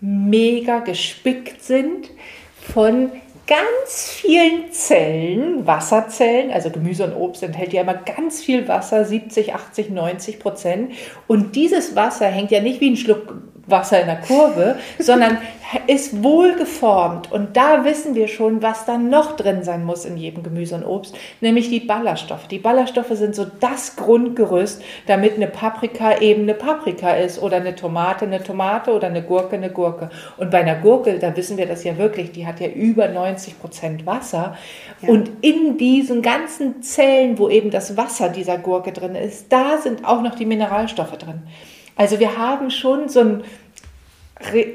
mega 0.00 0.80
gespickt 0.80 1.62
sind 1.62 2.10
von 2.72 3.10
ganz 3.46 4.08
vielen 4.08 4.70
Zellen, 4.70 5.66
Wasserzellen, 5.66 6.52
also 6.52 6.70
Gemüse 6.70 7.04
und 7.04 7.14
Obst 7.14 7.42
enthält 7.42 7.72
ja 7.72 7.82
immer 7.82 7.94
ganz 7.94 8.40
viel 8.42 8.68
Wasser, 8.68 9.04
70, 9.04 9.54
80, 9.54 9.90
90 9.90 10.38
Prozent. 10.38 10.92
Und 11.26 11.56
dieses 11.56 11.96
Wasser 11.96 12.26
hängt 12.26 12.52
ja 12.52 12.60
nicht 12.60 12.80
wie 12.80 12.90
ein 12.90 12.96
Schluck 12.96 13.34
Wasser 13.70 14.00
in 14.00 14.06
der 14.06 14.20
Kurve, 14.20 14.76
sondern 14.98 15.38
ist 15.86 16.22
wohlgeformt. 16.22 17.30
Und 17.30 17.56
da 17.56 17.84
wissen 17.84 18.14
wir 18.14 18.28
schon, 18.28 18.62
was 18.62 18.86
dann 18.86 19.08
noch 19.08 19.36
drin 19.36 19.62
sein 19.62 19.84
muss 19.84 20.04
in 20.04 20.16
jedem 20.16 20.42
Gemüse 20.42 20.74
und 20.74 20.84
Obst, 20.84 21.16
nämlich 21.40 21.68
die 21.68 21.80
Ballaststoffe. 21.80 22.48
Die 22.48 22.58
Ballaststoffe 22.58 23.12
sind 23.12 23.34
so 23.34 23.46
das 23.60 23.96
Grundgerüst, 23.96 24.82
damit 25.06 25.36
eine 25.36 25.46
Paprika 25.46 26.18
eben 26.18 26.42
eine 26.42 26.54
Paprika 26.54 27.12
ist 27.12 27.40
oder 27.40 27.56
eine 27.56 27.76
Tomate 27.76 28.24
eine 28.24 28.42
Tomate 28.42 28.92
oder 28.92 29.06
eine 29.06 29.22
Gurke 29.22 29.56
eine 29.56 29.70
Gurke. 29.70 30.10
Und 30.36 30.50
bei 30.50 30.60
einer 30.60 30.76
Gurke, 30.76 31.18
da 31.18 31.36
wissen 31.36 31.56
wir 31.56 31.66
das 31.66 31.84
ja 31.84 31.96
wirklich, 31.98 32.32
die 32.32 32.46
hat 32.46 32.60
ja 32.60 32.68
über 32.68 33.08
90 33.08 33.60
Prozent 33.60 34.06
Wasser. 34.06 34.56
Ja. 35.02 35.08
Und 35.08 35.30
in 35.40 35.78
diesen 35.78 36.22
ganzen 36.22 36.82
Zellen, 36.82 37.38
wo 37.38 37.48
eben 37.48 37.70
das 37.70 37.96
Wasser 37.96 38.28
dieser 38.28 38.58
Gurke 38.58 38.92
drin 38.92 39.14
ist, 39.14 39.52
da 39.52 39.78
sind 39.78 40.04
auch 40.04 40.22
noch 40.22 40.34
die 40.34 40.46
Mineralstoffe 40.46 41.16
drin. 41.16 41.42
Also 42.00 42.18
wir 42.18 42.38
haben 42.38 42.70
schon 42.70 43.10
so 43.10 43.20
ein, 43.20 43.44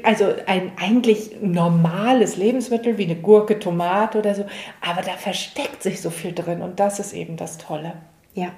also 0.02 0.32
ein 0.46 0.72
eigentlich 0.80 1.36
normales 1.40 2.36
Lebensmittel 2.36 2.98
wie 2.98 3.04
eine 3.04 3.16
Gurke, 3.16 3.58
Tomate 3.58 4.18
oder 4.18 4.34
so, 4.34 4.46
aber 4.80 5.02
da 5.02 5.12
versteckt 5.12 5.82
sich 5.82 6.00
so 6.00 6.10
viel 6.10 6.32
drin 6.32 6.62
und 6.62 6.78
das 6.80 6.98
ist 6.98 7.12
eben 7.12 7.36
das 7.36 7.58
Tolle. 7.58 7.94
Ja. 8.34 8.52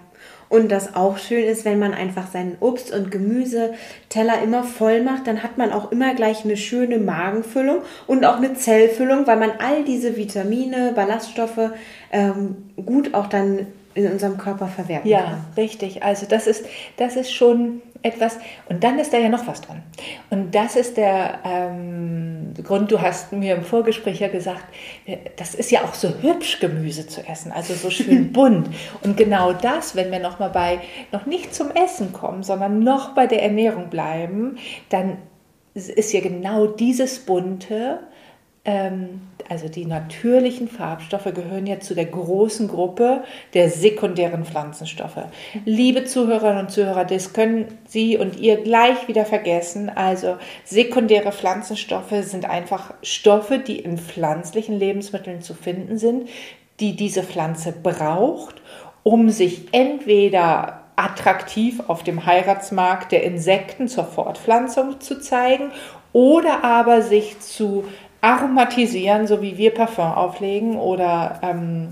Und 0.51 0.73
das 0.73 0.97
auch 0.97 1.19
schön 1.19 1.45
ist, 1.45 1.67
wenn 1.67 1.79
man 1.79 1.93
einfach 1.93 2.27
seinen 2.31 2.57
Obst- 2.61 2.93
und 2.93 3.11
Gemüseteller 3.11 4.43
immer 4.43 4.65
voll 4.65 5.03
macht, 5.03 5.27
dann 5.27 5.43
hat 5.43 5.59
man 5.59 5.73
auch 5.73 5.93
immer 5.93 6.15
gleich 6.15 6.45
eine 6.45 6.57
schöne 6.57 6.99
Magenfüllung 6.99 7.83
und 8.07 8.25
auch 8.25 8.37
eine 8.37 8.55
Zellfüllung, 8.55 9.27
weil 9.27 9.37
man 9.37 9.53
all 9.59 9.85
diese 9.85 10.17
Vitamine, 10.17 10.93
Ballaststoffe 10.95 11.73
ähm, 12.13 12.57
gut 12.85 13.13
auch 13.13 13.27
dann 13.27 13.67
in 13.95 14.11
unserem 14.11 14.39
Körper 14.39 14.69
verwerten 14.69 15.09
ja, 15.09 15.21
kann. 15.21 15.31
Ja, 15.31 15.63
richtig. 15.63 16.03
Also 16.03 16.25
das 16.27 16.47
ist, 16.47 16.65
das 16.97 17.17
ist 17.17 17.33
schon 17.33 17.83
etwas. 18.03 18.39
Und 18.69 18.85
dann 18.85 18.99
ist 18.99 19.13
da 19.13 19.19
ja 19.19 19.29
noch 19.29 19.47
was 19.47 19.61
dran. 19.61 19.83
Und 20.31 20.55
das 20.55 20.77
ist 20.77 20.97
der 20.97 21.41
ähm, 21.45 22.55
Grund, 22.63 22.91
du 22.91 23.01
hast 23.01 23.33
mir 23.33 23.57
im 23.57 23.65
Vorgespräch 23.65 24.21
ja 24.21 24.29
gesagt, 24.29 24.65
das 25.37 25.55
ist 25.55 25.71
ja 25.71 25.83
auch 25.83 25.95
so 25.95 26.09
hübsch, 26.21 26.61
Gemüse 26.61 27.07
zu 27.07 27.27
essen, 27.27 27.53
also 27.53 27.75
so 27.75 27.91
schön 27.91 28.33
bunt. 28.33 28.69
Und 29.03 29.17
genau 29.17 29.53
das, 29.53 29.97
wenn 29.97 30.11
wir 30.11 30.21
nochmal 30.21 30.51
bei, 30.51 30.81
noch 31.13 31.27
nicht 31.27 31.55
zum 31.55 31.71
Essen 31.71 32.13
kommen, 32.13 32.43
sondern 32.43 32.81
noch 32.81 33.15
bei 33.15 33.27
der 33.27 33.43
Ernährung 33.43 33.91
bleiben, 33.91 34.59
dann 34.89 35.19
ist 35.75 36.13
ja 36.13 36.21
genau 36.21 36.67
dieses 36.67 37.21
Bunte, 37.21 38.01
also 39.49 39.69
die 39.69 39.87
natürlichen 39.87 40.69
Farbstoffe 40.69 41.33
gehören 41.35 41.67
ja 41.67 41.81
zu 41.81 41.95
der 41.95 42.05
großen 42.05 42.69
Gruppe 42.69 43.23
der 43.55 43.71
sekundären 43.71 44.45
Pflanzenstoffe. 44.45 45.23
Liebe 45.65 46.05
Zuhörerinnen 46.05 46.67
und 46.67 46.71
Zuhörer, 46.71 47.07
das 47.07 47.33
können 47.33 47.67
Sie 47.87 48.19
und 48.19 48.39
ihr 48.39 48.59
gleich 48.59 49.09
wieder 49.09 49.25
vergessen. 49.25 49.89
Also 49.89 50.37
sekundäre 50.65 51.33
Pflanzenstoffe 51.33 52.15
sind 52.23 52.45
einfach 52.45 52.93
Stoffe, 53.03 53.59
die 53.59 53.79
in 53.79 53.97
pflanzlichen 53.97 54.79
Lebensmitteln 54.79 55.41
zu 55.41 55.55
finden 55.55 55.97
sind, 55.97 56.29
die 56.81 56.95
diese 56.95 57.23
Pflanze 57.23 57.73
braucht, 57.73 58.57
um 59.03 59.31
sich 59.31 59.69
entweder 59.73 60.83
attraktiv 60.97 61.81
auf 61.87 62.03
dem 62.03 62.27
Heiratsmarkt 62.27 63.13
der 63.13 63.23
Insekten 63.23 63.89
zur 63.89 64.05
Fortpflanzung 64.05 65.01
zu 65.01 65.21
zeigen 65.21 65.71
oder 66.13 66.65
aber 66.65 67.03
sich 67.03 67.39
zu 67.41 67.85
aromatisieren, 68.21 69.27
so 69.27 69.43
wie 69.43 69.57
wir 69.57 69.73
Parfum 69.73 70.13
auflegen 70.13 70.77
oder 70.77 71.41
ähm, 71.43 71.89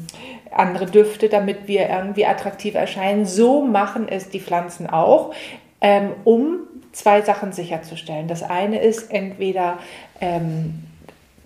andere 0.50 0.86
Düfte, 0.86 1.28
damit 1.28 1.68
wir 1.68 1.88
irgendwie 1.88 2.26
attraktiv 2.26 2.74
erscheinen. 2.74 3.26
So 3.26 3.62
machen 3.62 4.08
es 4.08 4.28
die 4.28 4.40
Pflanzen 4.40 4.88
auch, 4.88 5.34
ähm, 5.80 6.12
um 6.24 6.60
zwei 6.92 7.20
Sachen 7.22 7.52
sicherzustellen. 7.52 8.26
Das 8.26 8.42
eine 8.42 8.80
ist 8.80 9.12
entweder 9.12 9.78
ähm, 10.20 10.82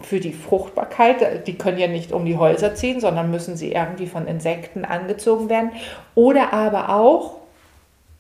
für 0.01 0.21
die 0.21 0.33
Fruchtbarkeit, 0.33 1.47
die 1.47 1.59
können 1.59 1.79
ja 1.79 1.89
nicht 1.89 2.13
um 2.13 2.25
die 2.25 2.39
Häuser 2.39 2.75
ziehen, 2.75 3.01
sondern 3.01 3.31
müssen 3.31 3.57
sie 3.57 3.73
irgendwie 3.73 4.07
von 4.07 4.27
Insekten 4.27 4.85
angezogen 4.85 5.51
werden. 5.51 5.73
Oder 6.15 6.53
aber 6.53 6.91
auch, 6.91 7.40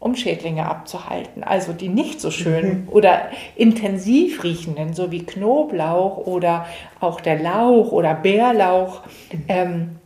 um 0.01 0.17
Schädlinge 0.17 0.67
abzuhalten. 0.67 1.45
Also 1.45 1.73
die 1.73 1.91
nicht 1.91 2.21
so 2.21 2.31
schön 2.31 2.85
mhm. 2.85 2.89
oder 2.89 3.29
intensiv 3.55 4.43
riechenden, 4.43 4.95
so 4.95 5.13
wie 5.13 5.25
Knoblauch 5.25 6.17
oder 6.27 6.67
auch 6.99 7.21
der 7.21 7.39
Lauch 7.39 7.93
oder 7.93 8.15
Bärlauch. 8.15 9.03
Mhm. 9.31 9.45
Ähm, 9.49 10.00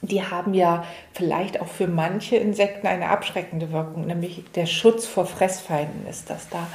die 0.00 0.22
haben 0.22 0.54
ja 0.54 0.84
vielleicht 1.12 1.60
auch 1.60 1.66
für 1.66 1.88
manche 1.88 2.36
Insekten 2.36 2.86
eine 2.86 3.08
abschreckende 3.08 3.72
Wirkung, 3.72 4.06
nämlich 4.06 4.44
der 4.54 4.66
Schutz 4.66 5.06
vor 5.06 5.26
Fressfeinden 5.26 6.06
ist 6.08 6.30
das 6.30 6.48
da. 6.48 6.66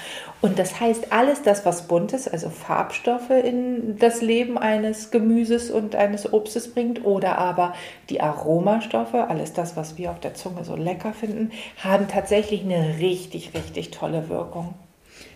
Und 0.41 0.59
das 0.59 0.81
heißt, 0.81 1.13
alles 1.13 1.41
das, 1.41 1.65
was 1.65 1.87
bunt 1.87 2.11
ist, 2.11 2.27
also 2.27 2.49
Farbstoffe 2.49 3.29
in 3.29 3.97
das 3.97 4.21
Leben 4.21 4.57
eines 4.57 5.09
Gemüses 5.09 5.71
und 5.71 5.95
eines 5.95 6.33
Obstes 6.33 6.73
bringt 6.73 7.05
oder 7.05 7.37
aber 7.37 7.73
die 8.09 8.19
Aromastoffe, 8.19 9.15
alles 9.15 9.53
das, 9.53 9.77
was 9.77 9.97
wir 9.97 10.11
auf 10.11 10.19
der 10.19 10.33
Zunge 10.33 10.65
so 10.65 10.75
lecker 10.75 11.13
finden, 11.13 11.51
haben 11.81 12.09
tatsächlich 12.09 12.63
eine 12.63 12.97
richtig, 12.99 13.53
richtig 13.53 13.91
tolle 13.91 14.27
Wirkung. 14.27 14.73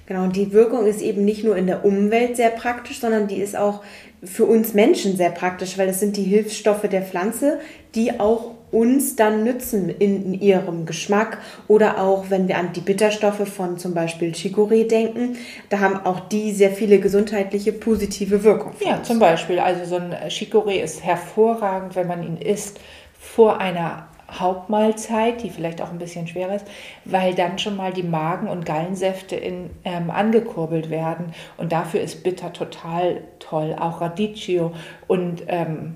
Genau, 0.08 0.24
und 0.24 0.38
die 0.38 0.54
Wirkung 0.54 0.86
ist 0.86 1.02
eben 1.02 1.26
nicht 1.26 1.44
nur 1.44 1.58
in 1.58 1.68
der 1.68 1.84
Umwelt 1.84 2.38
sehr 2.38 2.50
praktisch, 2.50 3.00
sondern 3.00 3.28
die 3.28 3.42
ist 3.42 3.58
auch 3.58 3.84
für 4.24 4.46
uns 4.46 4.74
Menschen 4.74 5.16
sehr 5.16 5.30
praktisch, 5.30 5.78
weil 5.78 5.90
es 5.90 6.00
sind 6.00 6.18
die 6.18 6.24
Hilfsstoffe 6.24 6.88
der 6.90 7.04
Pflanze, 7.04 7.60
die 7.96 8.20
auch 8.20 8.52
uns 8.72 9.16
dann 9.16 9.44
nützen 9.44 9.90
in, 9.90 10.34
ihrem 10.34 10.86
Geschmack 10.86 11.38
oder 11.68 12.02
auch 12.02 12.30
wenn 12.30 12.48
wir 12.48 12.58
an 12.58 12.74
die 12.74 12.82
Bitterstoffe 12.82 13.48
von 13.48 13.78
zum 13.78 13.94
Beispiel 13.94 14.34
Chicorée 14.34 14.88
denken, 14.88 15.38
da 15.70 15.80
haben 15.80 16.06
auch 16.06 16.20
die 16.20 16.52
sehr 16.52 16.72
viele 16.72 17.00
gesundheitliche 17.00 17.72
positive 17.72 18.44
Wirkungen. 18.44 18.76
Ja, 18.86 19.02
zum 19.04 19.20
Beispiel, 19.20 19.60
also 19.60 19.86
so 19.86 19.96
ein 19.96 20.14
Chicorée 20.28 20.82
ist 20.82 21.04
hervorragend, 21.04 21.96
wenn 21.96 22.08
man 22.08 22.24
ihn 22.24 22.38
isst 22.38 22.80
vor 23.18 23.60
einer 23.60 24.10
Hauptmahlzeit, 24.30 25.42
die 25.42 25.50
vielleicht 25.50 25.82
auch 25.82 25.90
ein 25.90 26.00
bisschen 26.00 26.28
schwer 26.28 26.54
ist, 26.54 26.68
weil 27.06 27.34
dann 27.34 27.60
schon 27.60 27.78
mal 27.78 27.94
die 27.94 28.04
Magen- 28.04 28.50
und 28.50 28.66
Gallensäfte 28.66 29.36
in, 29.36 29.70
ähm, 29.86 30.10
angekurbelt 30.10 30.90
werden. 30.90 31.34
Und 31.58 31.72
dafür 31.72 32.02
ist 32.02 32.24
Bitter 32.24 32.52
total 32.52 33.22
toll. 33.40 33.76
Auch 33.80 34.02
Radicchio 34.02 34.74
und 35.08 35.44
ähm, 35.48 35.96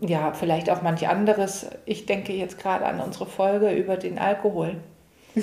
ja, 0.00 0.32
vielleicht 0.32 0.70
auch 0.70 0.80
manch 0.82 1.06
anderes. 1.06 1.68
Ich 1.84 2.06
denke 2.06 2.32
jetzt 2.32 2.58
gerade 2.58 2.86
an 2.86 3.00
unsere 3.00 3.26
Folge 3.26 3.70
über 3.72 3.96
den 3.96 4.18
Alkohol. 4.18 4.76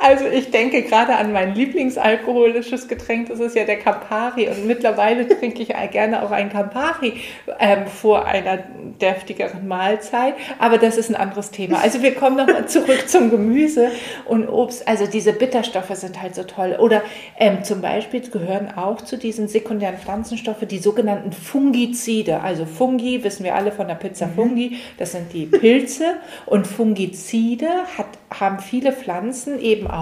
Also 0.00 0.26
ich 0.26 0.50
denke 0.50 0.82
gerade 0.82 1.16
an 1.16 1.32
mein 1.32 1.54
Lieblingsalkoholisches 1.54 2.88
Getränk, 2.88 3.28
das 3.28 3.40
ist 3.40 3.56
ja 3.56 3.64
der 3.64 3.78
Campari. 3.78 4.48
Und 4.48 4.66
mittlerweile 4.66 5.26
trinke 5.38 5.62
ich 5.62 5.74
gerne 5.90 6.22
auch 6.22 6.30
ein 6.30 6.50
Campari 6.50 7.14
ähm, 7.58 7.86
vor 7.86 8.26
einer 8.26 8.58
deftigeren 9.00 9.66
Mahlzeit. 9.66 10.34
Aber 10.58 10.78
das 10.78 10.96
ist 10.96 11.08
ein 11.08 11.16
anderes 11.16 11.50
Thema. 11.50 11.78
Also 11.88 12.02
wir 12.02 12.14
kommen 12.14 12.36
nochmal 12.36 12.66
zurück 12.66 13.08
zum 13.08 13.30
Gemüse 13.30 13.90
und 14.26 14.46
Obst. 14.46 14.86
Also 14.86 15.06
diese 15.06 15.32
Bitterstoffe 15.32 15.94
sind 15.94 16.20
halt 16.20 16.34
so 16.34 16.42
toll. 16.42 16.76
Oder 16.78 17.02
ähm, 17.38 17.64
zum 17.64 17.80
Beispiel 17.80 18.20
gehören 18.20 18.70
auch 18.76 19.00
zu 19.00 19.16
diesen 19.16 19.48
sekundären 19.48 19.96
Pflanzenstoffe 19.96 20.66
die 20.68 20.80
sogenannten 20.80 21.32
Fungizide. 21.32 22.40
Also 22.42 22.66
Fungi, 22.66 23.24
wissen 23.24 23.44
wir 23.44 23.54
alle 23.54 23.72
von 23.72 23.88
der 23.88 23.94
Pizza 23.94 24.26
mhm. 24.26 24.34
Fungi, 24.34 24.78
das 24.98 25.12
sind 25.12 25.32
die 25.32 25.46
Pilze. 25.46 26.16
Und 26.44 26.66
Fungizide 26.66 27.68
hat, 27.96 28.06
haben 28.38 28.58
viele 28.58 28.92
Pflanzen 28.92 29.58
eben 29.60 29.86
auch, 29.86 29.97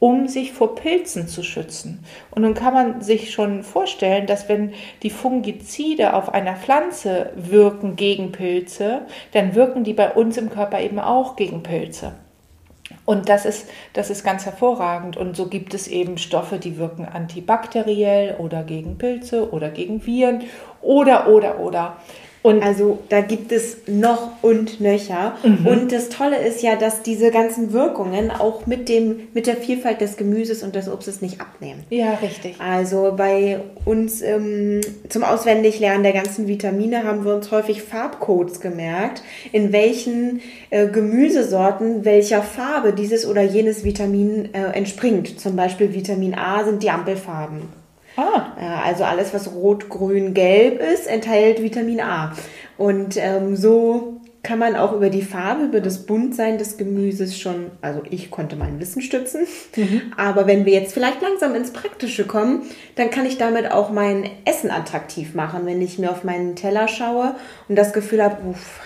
um 0.00 0.26
sich 0.26 0.52
vor 0.52 0.74
Pilzen 0.74 1.28
zu 1.28 1.42
schützen. 1.42 2.02
Und 2.30 2.42
nun 2.42 2.54
kann 2.54 2.74
man 2.74 3.02
sich 3.02 3.32
schon 3.32 3.62
vorstellen, 3.62 4.26
dass 4.26 4.48
wenn 4.48 4.72
die 5.02 5.10
Fungizide 5.10 6.14
auf 6.14 6.32
einer 6.32 6.56
Pflanze 6.56 7.30
wirken 7.36 7.96
gegen 7.96 8.32
Pilze, 8.32 9.02
dann 9.32 9.54
wirken 9.54 9.84
die 9.84 9.92
bei 9.92 10.10
uns 10.10 10.38
im 10.38 10.50
Körper 10.50 10.80
eben 10.80 10.98
auch 10.98 11.36
gegen 11.36 11.62
Pilze. 11.62 12.14
Und 13.04 13.28
das 13.28 13.44
ist, 13.44 13.68
das 13.92 14.10
ist 14.10 14.24
ganz 14.24 14.46
hervorragend. 14.46 15.16
Und 15.16 15.36
so 15.36 15.46
gibt 15.46 15.74
es 15.74 15.86
eben 15.86 16.18
Stoffe, 16.18 16.58
die 16.58 16.78
wirken 16.78 17.04
antibakteriell 17.04 18.36
oder 18.38 18.62
gegen 18.62 18.98
Pilze 18.98 19.52
oder 19.52 19.68
gegen 19.68 20.04
Viren 20.06 20.44
oder, 20.80 21.28
oder, 21.28 21.60
oder. 21.60 21.96
Und 22.42 22.62
also 22.62 23.00
da 23.10 23.20
gibt 23.20 23.52
es 23.52 23.76
noch 23.86 24.42
und 24.42 24.80
nöcher. 24.80 25.36
Mhm. 25.42 25.66
Und 25.66 25.92
das 25.92 26.08
Tolle 26.08 26.38
ist 26.38 26.62
ja, 26.62 26.76
dass 26.76 27.02
diese 27.02 27.30
ganzen 27.30 27.72
Wirkungen 27.72 28.30
auch 28.30 28.66
mit, 28.66 28.88
dem, 28.88 29.28
mit 29.34 29.46
der 29.46 29.56
Vielfalt 29.56 30.00
des 30.00 30.16
Gemüses 30.16 30.62
und 30.62 30.74
des 30.74 30.88
Obstes 30.88 31.20
nicht 31.20 31.40
abnehmen. 31.40 31.84
Ja, 31.90 32.14
richtig. 32.14 32.56
Also 32.58 33.12
bei 33.16 33.60
uns 33.84 34.22
ähm, 34.22 34.80
zum 35.08 35.22
Auswendiglernen 35.22 36.02
der 36.02 36.14
ganzen 36.14 36.48
Vitamine 36.48 37.04
haben 37.04 37.24
wir 37.24 37.34
uns 37.34 37.50
häufig 37.50 37.82
Farbcodes 37.82 38.60
gemerkt, 38.60 39.22
in 39.52 39.72
welchen 39.72 40.40
äh, 40.70 40.88
Gemüsesorten 40.88 42.06
welcher 42.06 42.42
Farbe 42.42 42.94
dieses 42.94 43.26
oder 43.26 43.42
jenes 43.42 43.84
Vitamin 43.84 44.48
äh, 44.54 44.72
entspringt. 44.72 45.38
Zum 45.38 45.56
Beispiel 45.56 45.92
Vitamin 45.92 46.34
A 46.34 46.64
sind 46.64 46.82
die 46.82 46.90
Ampelfarben. 46.90 47.79
Ah. 48.20 48.82
Also 48.84 49.04
alles, 49.04 49.32
was 49.32 49.52
rot, 49.52 49.88
grün, 49.88 50.34
gelb 50.34 50.80
ist, 50.80 51.06
enthält 51.06 51.62
Vitamin 51.62 52.00
A. 52.00 52.32
Und 52.76 53.16
ähm, 53.16 53.56
so 53.56 54.20
kann 54.42 54.58
man 54.58 54.74
auch 54.74 54.92
über 54.94 55.10
die 55.10 55.22
Farbe, 55.22 55.64
über 55.64 55.80
das 55.80 56.06
Buntsein 56.06 56.56
des 56.56 56.78
Gemüses 56.78 57.38
schon, 57.38 57.70
also 57.82 58.02
ich 58.08 58.30
konnte 58.30 58.56
mein 58.56 58.80
Wissen 58.80 59.02
stützen. 59.02 59.46
Mhm. 59.76 60.12
Aber 60.16 60.46
wenn 60.46 60.64
wir 60.64 60.72
jetzt 60.72 60.94
vielleicht 60.94 61.20
langsam 61.20 61.54
ins 61.54 61.72
Praktische 61.72 62.26
kommen, 62.26 62.62
dann 62.96 63.10
kann 63.10 63.26
ich 63.26 63.36
damit 63.36 63.70
auch 63.70 63.90
mein 63.90 64.30
Essen 64.46 64.70
attraktiv 64.70 65.34
machen, 65.34 65.66
wenn 65.66 65.82
ich 65.82 65.98
mir 65.98 66.10
auf 66.10 66.24
meinen 66.24 66.56
Teller 66.56 66.88
schaue 66.88 67.34
und 67.68 67.76
das 67.76 67.92
Gefühl 67.92 68.22
habe, 68.22 68.36
uff, 68.48 68.80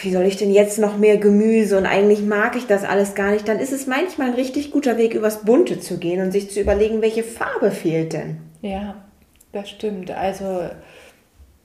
wie 0.00 0.12
soll 0.12 0.24
ich 0.24 0.36
denn 0.36 0.50
jetzt 0.50 0.78
noch 0.78 0.96
mehr 0.96 1.18
Gemüse 1.18 1.76
und 1.76 1.86
eigentlich 1.86 2.22
mag 2.22 2.56
ich 2.56 2.66
das 2.66 2.84
alles 2.84 3.14
gar 3.14 3.30
nicht, 3.30 3.46
dann 3.48 3.58
ist 3.58 3.72
es 3.72 3.86
manchmal 3.86 4.28
ein 4.28 4.34
richtig 4.34 4.70
guter 4.70 4.96
Weg, 4.96 5.14
übers 5.14 5.44
Bunte 5.44 5.80
zu 5.80 5.98
gehen 5.98 6.22
und 6.22 6.32
sich 6.32 6.50
zu 6.50 6.60
überlegen, 6.60 7.02
welche 7.02 7.22
Farbe 7.22 7.70
fehlt 7.70 8.12
denn. 8.14 8.38
Ja, 8.62 9.04
das 9.52 9.68
stimmt. 9.68 10.10
Also, 10.10 10.44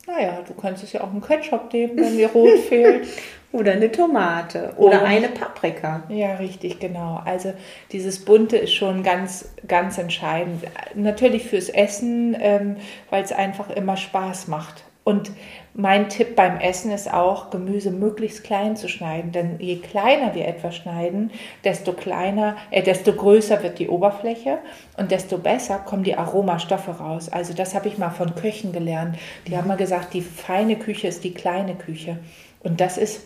naja, 0.05 0.43
du 0.45 0.53
könntest 0.53 0.83
es 0.85 0.93
ja 0.93 1.01
auch 1.01 1.11
einen 1.11 1.21
Ketchup 1.21 1.71
nehmen, 1.71 1.97
wenn 1.97 2.17
dir 2.17 2.29
rot 2.29 2.59
fehlt. 2.69 3.07
Oder 3.51 3.71
eine 3.71 3.91
Tomate 3.91 4.73
oder 4.77 5.01
und, 5.01 5.07
eine 5.07 5.29
Paprika. 5.29 6.03
Ja, 6.09 6.35
richtig, 6.35 6.79
genau. 6.79 7.19
Also 7.25 7.53
dieses 7.91 8.23
Bunte 8.23 8.57
ist 8.57 8.73
schon 8.73 9.01
ganz, 9.01 9.49
ganz 9.67 9.97
entscheidend. 9.97 10.65
Natürlich 10.93 11.47
fürs 11.47 11.69
Essen, 11.69 12.38
ähm, 12.39 12.75
weil 13.09 13.23
es 13.23 13.31
einfach 13.31 13.71
immer 13.71 13.97
Spaß 13.97 14.49
macht. 14.49 14.83
Und 15.10 15.32
mein 15.74 16.08
Tipp 16.08 16.36
beim 16.36 16.60
Essen 16.60 16.92
ist 16.92 17.12
auch, 17.12 17.50
Gemüse 17.50 17.89
möglichst 17.89 18.44
klein 18.44 18.75
zu 18.75 18.88
schneiden. 18.88 19.32
Denn 19.32 19.56
je 19.58 19.78
kleiner 19.78 20.36
wir 20.36 20.48
etwas 20.48 20.75
schneiden, 20.75 21.32
desto 21.63 21.94
kleiner, 21.94 22.58
äh, 22.70 22.84
desto 22.84 23.13
größer 23.13 23.63
wird 23.63 23.80
die 23.80 23.89
Oberfläche 23.89 24.60
und 24.98 25.10
desto 25.10 25.39
besser 25.39 25.80
kommen 25.80 26.04
die 26.04 26.16
Aromastoffe 26.16 26.89
raus. 26.89 27.28
Also 27.28 27.56
das 27.56 27.74
habe 27.74 27.88
ich 27.88 27.98
mal 27.98 28.12
von 28.12 28.36
Köchen 28.36 28.72
gelernt. 28.72 29.18
Die 29.48 29.58
haben 29.58 29.68
mal 29.68 29.78
gesagt, 29.78 30.13
die 30.13 30.22
feine 30.22 30.75
Küche 30.75 31.08
ist 31.08 31.24
die 31.24 31.34
kleine 31.34 31.74
Küche. 31.74 32.20
Und 32.62 32.80
das 32.80 33.00
ist 33.00 33.22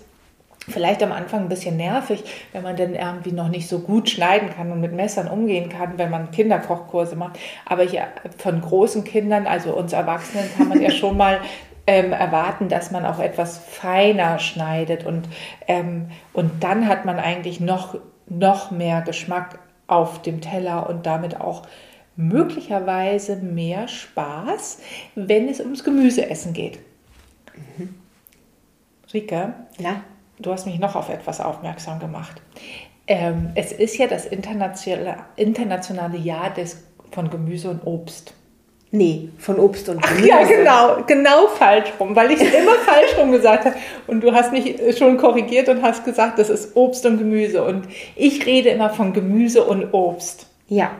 vielleicht 0.70 1.04
am 1.04 1.12
Anfang 1.12 1.42
ein 1.42 1.50
bisschen 1.50 1.76
nervig, 1.76 2.24
wenn 2.54 2.64
man 2.64 2.78
dann 2.78 2.96
irgendwie 2.96 3.34
noch 3.34 3.50
nicht 3.50 3.68
so 3.68 3.80
gut 3.80 4.10
schneiden 4.10 4.50
kann 4.56 4.72
und 4.72 4.80
mit 4.80 4.94
Messern 4.94 5.28
umgehen 5.28 5.68
kann, 5.68 5.98
wenn 5.98 6.10
man 6.10 6.32
Kinderkochkurse 6.32 7.18
macht. 7.18 7.38
Aber 7.66 7.84
hier 7.84 8.08
von 8.38 8.62
großen 8.62 9.04
Kindern, 9.04 9.48
also 9.48 9.76
uns 9.76 9.92
Erwachsenen, 9.94 10.50
kann 10.56 10.70
man 10.70 10.82
ja 10.82 10.92
schon 10.92 11.18
mal 11.18 11.42
ähm, 11.86 12.14
erwarten, 12.14 12.70
dass 12.70 12.92
man 12.92 13.06
auch 13.06 13.20
etwas 13.20 13.58
feiner 13.58 14.40
schneidet 14.40 15.06
und, 15.06 15.28
ähm, 15.68 16.10
und 16.32 16.64
dann 16.64 16.88
hat 16.88 17.06
man 17.06 17.20
eigentlich 17.20 17.60
noch, 17.60 17.98
noch 18.28 18.72
mehr 18.72 19.02
Geschmack 19.02 19.60
auf 19.88 20.22
dem 20.22 20.42
Teller 20.42 20.90
und 20.90 21.06
damit 21.06 21.40
auch 21.40 21.64
möglicherweise 22.16 23.38
mehr 23.38 23.88
Spaß, 23.88 24.80
wenn 25.16 25.50
es 25.50 25.60
ums 25.60 25.84
Gemüseessen 25.84 26.54
geht. 26.54 26.80
Mhm. 27.78 27.96
Rike, 29.14 29.54
ja? 29.80 30.02
du 30.40 30.52
hast 30.52 30.66
mich 30.66 30.80
noch 30.80 30.96
auf 30.96 31.10
etwas 31.10 31.42
aufmerksam 31.42 32.00
gemacht. 32.00 32.42
Ähm, 33.08 33.52
es 33.56 33.72
ist 33.72 33.98
ja 33.98 34.08
das 34.08 34.26
internationale, 34.26 35.18
internationale 35.36 36.18
Jahr 36.18 36.54
des, 36.54 36.88
von 37.12 37.30
Gemüse 37.30 37.70
und 37.70 37.86
Obst. 37.86 38.34
Nee, 38.96 39.30
von 39.40 39.58
Obst 39.58 39.90
und 39.90 40.04
Gemüse. 40.04 40.30
Ach 40.32 40.42
ja, 40.42 40.44
genau, 40.46 41.04
genau 41.08 41.48
falsch 41.48 41.92
rum, 42.00 42.16
weil 42.16 42.30
ich 42.30 42.40
es 42.40 42.54
immer 42.54 42.76
falsch 42.76 43.18
rum 43.18 43.32
gesagt 43.32 43.66
habe. 43.66 43.76
Und 44.06 44.22
du 44.22 44.32
hast 44.32 44.52
mich 44.52 44.76
schon 44.96 45.18
korrigiert 45.18 45.68
und 45.68 45.82
hast 45.82 46.06
gesagt, 46.06 46.38
das 46.38 46.52
ist 46.52 46.76
Obst 46.76 47.04
und 47.08 47.18
Gemüse. 47.18 47.64
Und 47.64 47.88
ich 48.16 48.46
rede 48.46 48.70
immer 48.70 48.92
von 48.92 49.12
Gemüse 49.12 49.64
und 49.64 49.96
Obst. 49.96 50.46
Ja. 50.68 50.92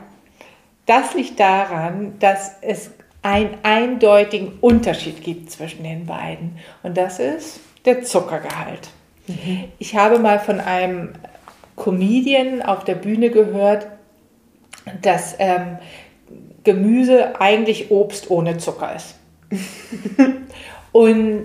Das 0.86 1.14
liegt 1.14 1.38
daran, 1.38 2.16
dass 2.18 2.56
es 2.62 2.90
einen 3.22 3.50
eindeutigen 3.62 4.58
Unterschied 4.60 5.22
gibt 5.22 5.52
zwischen 5.52 5.84
den 5.84 6.04
beiden. 6.04 6.58
Und 6.82 6.96
das 6.96 7.20
ist 7.20 7.60
der 7.84 8.02
Zuckergehalt. 8.02 8.88
Mhm. 9.28 9.66
Ich 9.78 9.94
habe 9.94 10.18
mal 10.18 10.40
von 10.40 10.58
einem 10.58 11.12
Comedian 11.76 12.60
auf 12.60 12.82
der 12.82 12.96
Bühne 12.96 13.30
gehört, 13.30 13.86
dass 15.00 15.36
ähm, 15.38 15.78
Gemüse 16.64 17.40
eigentlich 17.40 17.90
Obst 17.90 18.30
ohne 18.30 18.56
Zucker 18.58 18.94
ist. 18.96 19.16
und 20.92 21.44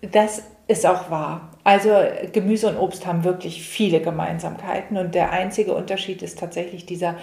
das 0.00 0.42
ist 0.68 0.86
auch 0.86 1.10
wahr. 1.10 1.50
Also 1.64 1.90
Gemüse 2.32 2.68
und 2.68 2.78
Obst 2.78 3.06
haben 3.06 3.24
wirklich 3.24 3.62
viele 3.62 4.00
Gemeinsamkeiten 4.00 4.96
und 4.96 5.14
der 5.14 5.30
einzige 5.30 5.74
Unterschied 5.74 6.22
ist 6.22 6.38
tatsächlich 6.38 6.86
dieser 6.86 7.16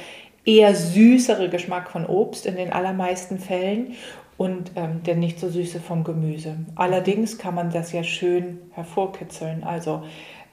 eher 0.45 0.75
süßere 0.75 1.49
Geschmack 1.49 1.89
von 1.89 2.05
Obst 2.05 2.45
in 2.45 2.55
den 2.55 2.71
allermeisten 2.71 3.39
Fällen 3.39 3.95
und 4.37 4.71
ähm, 4.75 5.01
der 5.03 5.15
nicht 5.15 5.39
so 5.39 5.49
süße 5.49 5.79
vom 5.79 6.03
Gemüse. 6.03 6.55
Allerdings 6.75 7.37
kann 7.37 7.55
man 7.55 7.71
das 7.71 7.91
ja 7.91 8.03
schön 8.03 8.59
hervorkitzeln. 8.71 9.63
Also 9.63 10.03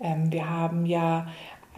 ähm, 0.00 0.32
wir 0.32 0.48
haben 0.48 0.86
ja 0.86 1.28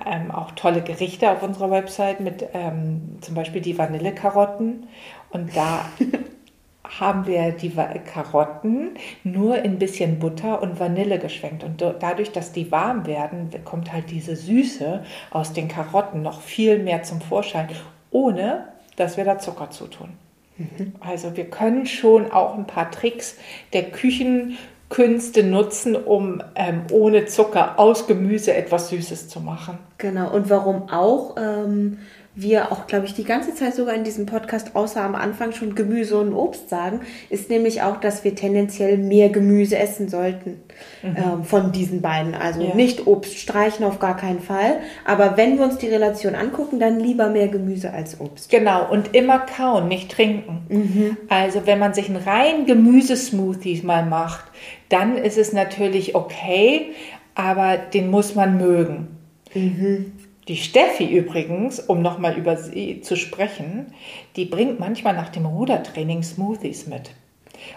ähm, 0.05 0.31
auch 0.31 0.53
tolle 0.53 0.83
Gerichte 0.83 1.31
auf 1.31 1.43
unserer 1.43 1.71
Website 1.71 2.21
mit 2.21 2.47
ähm, 2.53 3.19
zum 3.21 3.35
Beispiel 3.35 3.63
die 3.63 3.79
Vanillekarotten. 3.79 4.87
Und 5.31 5.57
da 5.57 5.87
haben 7.01 7.27
wir 7.27 7.53
die 7.53 7.73
Karotten 8.13 8.91
nur 9.25 9.59
in 9.59 9.73
ein 9.73 9.79
bisschen 9.79 10.19
Butter 10.19 10.63
und 10.63 10.79
Vanille 10.79 11.19
geschwenkt. 11.19 11.65
Und 11.65 11.81
dadurch, 11.81 12.33
dass 12.33 12.53
die 12.53 12.71
warm 12.71 13.07
werden, 13.07 13.51
kommt 13.65 13.93
halt 13.93 14.11
diese 14.11 14.37
Süße 14.37 15.05
aus 15.31 15.53
den 15.53 15.69
Karotten 15.69 16.23
noch 16.23 16.41
viel 16.41 16.79
mehr 16.79 17.03
zum 17.03 17.21
Vorschein, 17.21 17.69
ohne 18.11 18.69
dass 18.97 19.17
wir 19.17 19.25
da 19.25 19.39
Zucker 19.39 19.71
zutun. 19.71 20.11
Mhm. 20.59 20.95
Also 21.01 21.37
wir 21.37 21.51
können 21.51 21.87
schon 21.87 22.31
auch 22.31 22.57
ein 22.57 22.67
paar 22.67 22.91
Tricks 22.91 23.37
der 23.73 23.91
Küchen 23.91 24.57
Künste 24.89 25.43
nutzen, 25.43 25.97
um 25.97 26.43
ähm, 26.55 26.83
ohne 26.93 27.27
Zucker 27.27 27.79
aus 27.79 28.07
Gemüse 28.07 28.55
etwas 28.55 28.91
Süßes 28.91 29.29
zu 29.29 29.41
machen. 29.41 29.79
Genau, 29.99 30.33
und 30.33 30.49
warum 30.49 30.89
auch 30.91 31.37
ähm, 31.39 31.99
wir 32.37 32.71
auch, 32.71 32.87
glaube 32.87 33.07
ich, 33.07 33.15
die 33.15 33.25
ganze 33.25 33.55
Zeit 33.55 33.75
sogar 33.75 33.95
in 33.95 34.05
diesem 34.05 34.27
Podcast, 34.27 34.77
außer 34.77 35.03
am 35.03 35.15
Anfang 35.15 35.53
schon 35.53 35.75
Gemüse 35.75 36.19
und 36.19 36.35
Obst 36.35 36.69
sagen, 36.69 37.01
ist 37.31 37.49
nämlich 37.49 37.81
auch, 37.81 37.97
dass 37.97 38.25
wir 38.25 38.35
tendenziell 38.35 38.99
mehr 38.99 39.31
Gemüse 39.31 39.79
essen 39.79 40.11
sollten 40.11 40.61
mhm. 41.03 41.17
ähm, 41.17 41.45
von 41.45 41.73
diesen 41.73 42.03
beiden. 42.03 42.35
Also 42.35 42.61
ja. 42.61 42.75
nicht 42.75 43.07
Obst 43.07 43.39
streichen 43.39 43.87
auf 43.87 43.99
gar 43.99 44.19
keinen 44.19 44.41
Fall, 44.41 44.81
aber 45.07 45.39
wenn 45.39 45.57
wir 45.57 45.65
uns 45.65 45.79
die 45.79 45.89
Relation 45.89 46.35
angucken, 46.35 46.79
dann 46.79 47.01
lieber 47.01 47.31
mehr 47.31 47.49
Gemüse 47.49 47.91
als 47.95 48.21
Obst. 48.21 48.51
Genau, 48.51 48.87
und 48.91 49.15
immer 49.15 49.39
kauen, 49.39 49.89
nicht 49.89 50.11
trinken. 50.11 50.67
Mhm. 50.69 51.17
Also 51.31 51.63
wenn 51.65 51.79
man 51.79 51.95
sich 51.95 52.11
einen 52.11 52.23
reinen 52.23 52.67
Gemüsesmoothie 52.67 53.81
mal 53.83 54.05
macht, 54.05 54.45
dann 54.89 55.17
ist 55.17 55.39
es 55.39 55.53
natürlich 55.53 56.15
okay, 56.15 56.93
aber 57.35 57.77
den 57.77 58.11
muss 58.11 58.35
man 58.35 58.57
mögen. 58.57 59.09
Mhm. 59.55 60.13
Die 60.49 60.57
Steffi 60.57 61.07
übrigens, 61.07 61.81
um 61.81 62.03
nochmal 62.03 62.37
über 62.39 62.57
sie 62.57 63.01
zu 63.01 63.17
sprechen, 63.17 63.93
die 64.37 64.45
bringt 64.45 64.79
manchmal 64.79 65.15
nach 65.15 65.29
dem 65.29 65.45
Rudertraining 65.45 66.23
Smoothies 66.23 66.87
mit. 66.87 67.11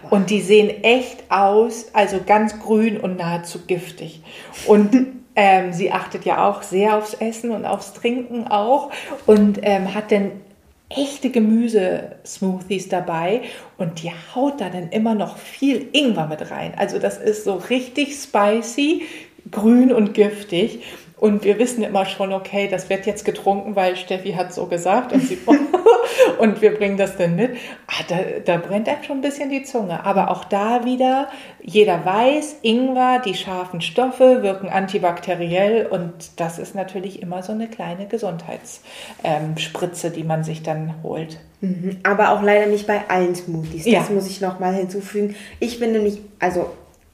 Und 0.10 0.30
die 0.30 0.42
sehen 0.42 0.84
echt 0.84 1.24
aus, 1.30 1.88
also 1.94 2.20
ganz 2.26 2.60
grün 2.60 2.98
und 2.98 3.18
nahezu 3.18 3.66
giftig. 3.66 4.22
Und 4.68 5.08
ähm, 5.36 5.74
sie 5.74 5.92
achtet 5.92 6.26
ja 6.26 6.48
auch 6.48 6.62
sehr 6.62 6.96
aufs 6.98 7.16
Essen 7.16 7.52
und 7.52 7.66
aufs 7.66 7.94
Trinken 7.94 8.48
auch 8.48 8.92
und 9.26 9.60
ähm, 9.64 9.94
hat 9.96 10.12
dann 10.12 10.32
echte 10.90 11.30
Gemüsesmoothies 11.30 12.90
dabei 12.90 13.42
und 13.78 14.02
die 14.02 14.12
haut 14.34 14.60
da 14.60 14.70
dann 14.70 14.90
immer 14.90 15.16
noch 15.16 15.38
viel 15.38 15.88
Ingwer 15.94 16.28
mit 16.28 16.50
rein. 16.50 16.74
Also 16.76 17.00
das 17.00 17.18
ist 17.18 17.44
so 17.44 17.54
richtig 17.56 18.16
spicy, 18.16 19.04
grün 19.52 19.94
und 19.94 20.14
giftig. 20.14 20.84
Und 21.20 21.44
wir 21.44 21.60
wissen 21.60 21.84
immer 21.84 22.06
schon, 22.06 22.32
okay, 22.32 22.70
das 22.70 22.90
wird 22.90 23.06
jetzt 23.06 23.26
getrunken, 23.26 23.76
weil 23.76 23.98
Steffi 23.98 24.32
hat 24.34 24.54
so 24.54 24.68
gesagt 24.68 25.12
und, 25.12 25.22
sie, 25.22 25.38
und 26.40 26.62
wir 26.62 26.74
bringen 26.76 26.96
das 26.96 27.18
dann 27.18 27.36
mit. 27.36 27.58
Ah, 27.88 28.04
da, 28.08 28.20
da 28.46 28.58
brennt 28.58 28.88
einem 28.88 29.04
schon 29.04 29.18
ein 29.18 29.22
bisschen 29.22 29.50
die 29.50 29.64
Zunge. 29.64 30.06
Aber 30.06 30.32
auch 30.32 30.46
da 30.46 30.86
wieder, 30.86 31.28
jeder 31.62 32.06
weiß, 32.06 32.60
Ingwer, 32.62 33.20
die 33.20 33.34
scharfen 33.34 33.82
Stoffe 33.82 34.44
wirken 34.44 34.70
antibakteriell 34.70 35.88
und 35.88 36.14
das 36.38 36.58
ist 36.58 36.74
natürlich 36.74 37.22
immer 37.22 37.44
so 37.44 37.52
eine 37.52 37.68
kleine 37.68 38.08
Gesundheitsspritze, 38.08 40.12
die 40.12 40.24
man 40.24 40.46
sich 40.46 40.64
dann 40.64 41.04
holt. 41.04 41.38
Mhm. 41.60 41.98
Aber 42.04 42.32
auch 42.32 42.42
leider 42.42 42.68
nicht 42.68 42.88
bei 42.88 43.10
allen 43.10 43.36
Smoothies. 43.36 43.84
Das 43.84 43.94
ja. 43.94 44.06
muss 44.10 44.30
ich 44.30 44.40
nochmal 44.40 44.74
hinzufügen. 44.74 45.36
Ich 45.60 45.82
bin 45.82 45.92
nämlich, 45.92 46.20
also 46.40 46.70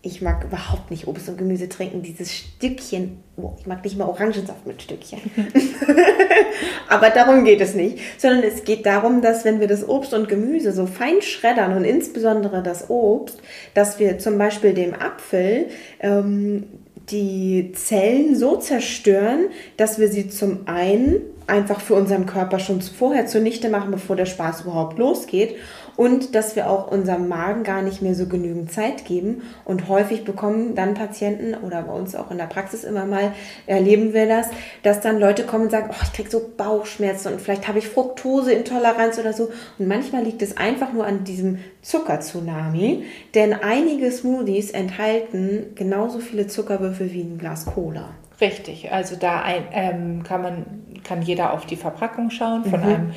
ich 0.05 0.21
mag 0.21 0.43
überhaupt 0.43 0.91
nicht 0.91 1.07
Obst 1.07 1.27
und 1.29 1.37
Gemüse 1.37 1.67
trinken. 1.67 2.03
Dieses 2.03 2.31
Stückchen, 2.31 3.17
oh, 3.37 3.53
ich 3.59 3.65
mag 3.65 3.83
nicht 3.83 3.97
mal 3.97 4.05
Orangensaft 4.05 4.67
mit 4.67 4.81
Stückchen. 4.81 5.19
Aber 6.89 7.09
darum 7.09 7.43
geht 7.43 7.59
es 7.59 7.73
nicht, 7.73 7.97
sondern 8.19 8.43
es 8.43 8.63
geht 8.63 8.85
darum, 8.85 9.23
dass 9.23 9.45
wenn 9.45 9.59
wir 9.59 9.67
das 9.67 9.87
Obst 9.87 10.13
und 10.13 10.29
Gemüse 10.29 10.73
so 10.73 10.85
fein 10.85 11.23
schreddern 11.23 11.75
und 11.75 11.85
insbesondere 11.85 12.61
das 12.61 12.91
Obst, 12.91 13.41
dass 13.73 13.97
wir 13.97 14.19
zum 14.19 14.37
Beispiel 14.37 14.75
dem 14.75 14.93
Apfel 14.93 15.69
ähm, 15.99 16.65
die 17.09 17.71
Zellen 17.73 18.35
so 18.35 18.57
zerstören, 18.57 19.47
dass 19.75 19.97
wir 19.97 20.07
sie 20.07 20.29
zum 20.29 20.67
einen 20.67 21.21
einfach 21.47 21.81
für 21.81 21.95
unseren 21.95 22.27
Körper 22.27 22.59
schon 22.59 22.81
vorher 22.81 23.25
zunichte 23.25 23.69
machen, 23.69 23.91
bevor 23.91 24.15
der 24.15 24.25
Spaß 24.25 24.61
überhaupt 24.61 24.99
losgeht 24.99 25.55
und 25.97 26.35
dass 26.35 26.55
wir 26.55 26.69
auch 26.69 26.91
unserem 26.91 27.27
Magen 27.27 27.63
gar 27.63 27.81
nicht 27.81 28.01
mehr 28.01 28.15
so 28.15 28.27
genügend 28.27 28.71
Zeit 28.71 29.05
geben. 29.05 29.43
Und 29.63 29.87
häufig 29.87 30.25
bekommen 30.25 30.75
dann 30.75 30.93
Patienten 30.93 31.55
oder 31.55 31.83
bei 31.83 31.93
uns 31.93 32.15
auch 32.15 32.31
in 32.31 32.37
der 32.37 32.45
Praxis 32.45 32.83
immer 32.83 33.05
mal 33.05 33.33
erleben 33.65 34.13
wir 34.13 34.27
das, 34.27 34.49
dass 34.83 35.01
dann 35.01 35.19
Leute 35.19 35.43
kommen 35.43 35.65
und 35.65 35.71
sagen, 35.71 35.89
oh, 35.91 36.01
ich 36.03 36.13
kriege 36.13 36.29
so 36.29 36.41
Bauchschmerzen 36.57 37.33
und 37.33 37.41
vielleicht 37.41 37.67
habe 37.67 37.79
ich 37.79 37.87
Fructoseintoleranz 37.87 39.19
oder 39.19 39.33
so. 39.33 39.49
Und 39.79 39.87
manchmal 39.87 40.23
liegt 40.23 40.41
es 40.41 40.57
einfach 40.57 40.91
nur 40.91 41.05
an 41.05 41.23
diesem 41.23 41.59
Zuckertsunami, 41.81 43.05
denn 43.33 43.53
einige 43.53 44.11
Smoothies 44.11 44.71
enthalten 44.71 45.73
genauso 45.75 46.19
viele 46.19 46.47
Zuckerwürfel 46.47 47.11
wie 47.13 47.21
ein 47.21 47.37
Glas 47.37 47.65
Cola. 47.65 48.09
Richtig, 48.41 48.91
also 48.91 49.15
da 49.15 49.41
ein, 49.41 49.63
ähm, 49.71 50.23
kann 50.23 50.41
man 50.41 50.65
kann 51.05 51.21
jeder 51.21 51.53
auf 51.53 51.65
die 51.65 51.75
Verpackung 51.75 52.31
schauen 52.31 52.65
von 52.65 52.81
mhm. 52.81 52.85
einem 52.85 53.13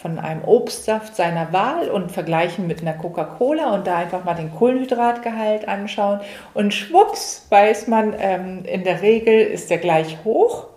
von 0.00 0.18
einem 0.18 0.44
Obstsaft 0.44 1.16
seiner 1.16 1.52
Wahl 1.52 1.90
und 1.90 2.12
vergleichen 2.12 2.66
mit 2.66 2.82
einer 2.82 2.94
Coca-Cola 2.94 3.74
und 3.74 3.86
da 3.86 3.96
einfach 3.96 4.24
mal 4.24 4.34
den 4.34 4.54
Kohlenhydratgehalt 4.54 5.66
anschauen. 5.66 6.20
Und 6.54 6.72
schwupps 6.72 7.46
weiß 7.50 7.88
man, 7.88 8.14
ähm, 8.18 8.64
in 8.64 8.84
der 8.84 9.02
Regel 9.02 9.40
ist 9.40 9.70
der 9.70 9.78
gleich 9.78 10.18
hoch. 10.24 10.68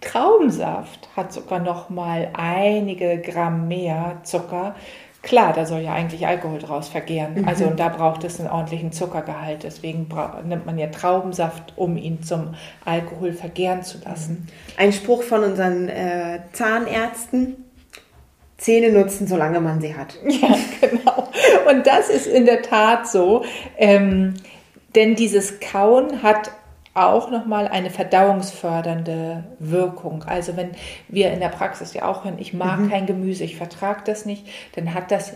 Traubensaft 0.00 1.08
hat 1.16 1.32
sogar 1.32 1.60
noch 1.60 1.90
mal 1.90 2.28
einige 2.34 3.18
Gramm 3.18 3.68
mehr 3.68 4.18
Zucker. 4.22 4.74
klar, 5.22 5.52
da 5.52 5.66
soll 5.66 5.80
ja 5.80 5.92
eigentlich 5.92 6.24
Alkohol 6.24 6.60
draus 6.60 6.88
vergehren. 6.88 7.34
Mhm. 7.34 7.48
Also 7.48 7.64
und 7.64 7.80
da 7.80 7.88
braucht 7.88 8.22
es 8.22 8.38
einen 8.38 8.48
ordentlichen 8.48 8.92
Zuckergehalt. 8.92 9.64
Deswegen 9.64 10.08
nimmt 10.44 10.66
man 10.66 10.78
ja 10.78 10.86
Traubensaft, 10.86 11.72
um 11.76 11.96
ihn 11.96 12.22
zum 12.22 12.54
Alkohol 12.84 13.32
vergehren 13.32 13.82
zu 13.82 13.98
lassen. 14.04 14.46
Ein 14.76 14.92
Spruch 14.92 15.24
von 15.24 15.42
unseren 15.42 15.88
äh, 15.88 16.40
Zahnärzten. 16.52 17.65
Zähne 18.58 18.90
nutzen, 18.90 19.26
solange 19.26 19.60
man 19.60 19.80
sie 19.80 19.94
hat. 19.94 20.16
Ja, 20.26 20.56
genau. 20.80 21.28
Und 21.70 21.86
das 21.86 22.08
ist 22.08 22.26
in 22.26 22.46
der 22.46 22.62
Tat 22.62 23.08
so. 23.08 23.44
Ähm, 23.76 24.34
denn 24.94 25.14
dieses 25.14 25.60
Kauen 25.60 26.22
hat 26.22 26.50
auch 26.94 27.30
nochmal 27.30 27.68
eine 27.68 27.90
verdauungsfördernde 27.90 29.44
Wirkung. 29.58 30.22
Also 30.22 30.56
wenn 30.56 30.70
wir 31.08 31.30
in 31.30 31.40
der 31.40 31.50
Praxis 31.50 31.92
ja 31.92 32.06
auch 32.06 32.24
hören, 32.24 32.38
ich 32.38 32.54
mag 32.54 32.78
mhm. 32.78 32.90
kein 32.90 33.06
Gemüse, 33.06 33.44
ich 33.44 33.56
vertrage 33.56 34.00
das 34.06 34.24
nicht, 34.24 34.46
dann 34.74 34.94
hat 34.94 35.10
das 35.10 35.34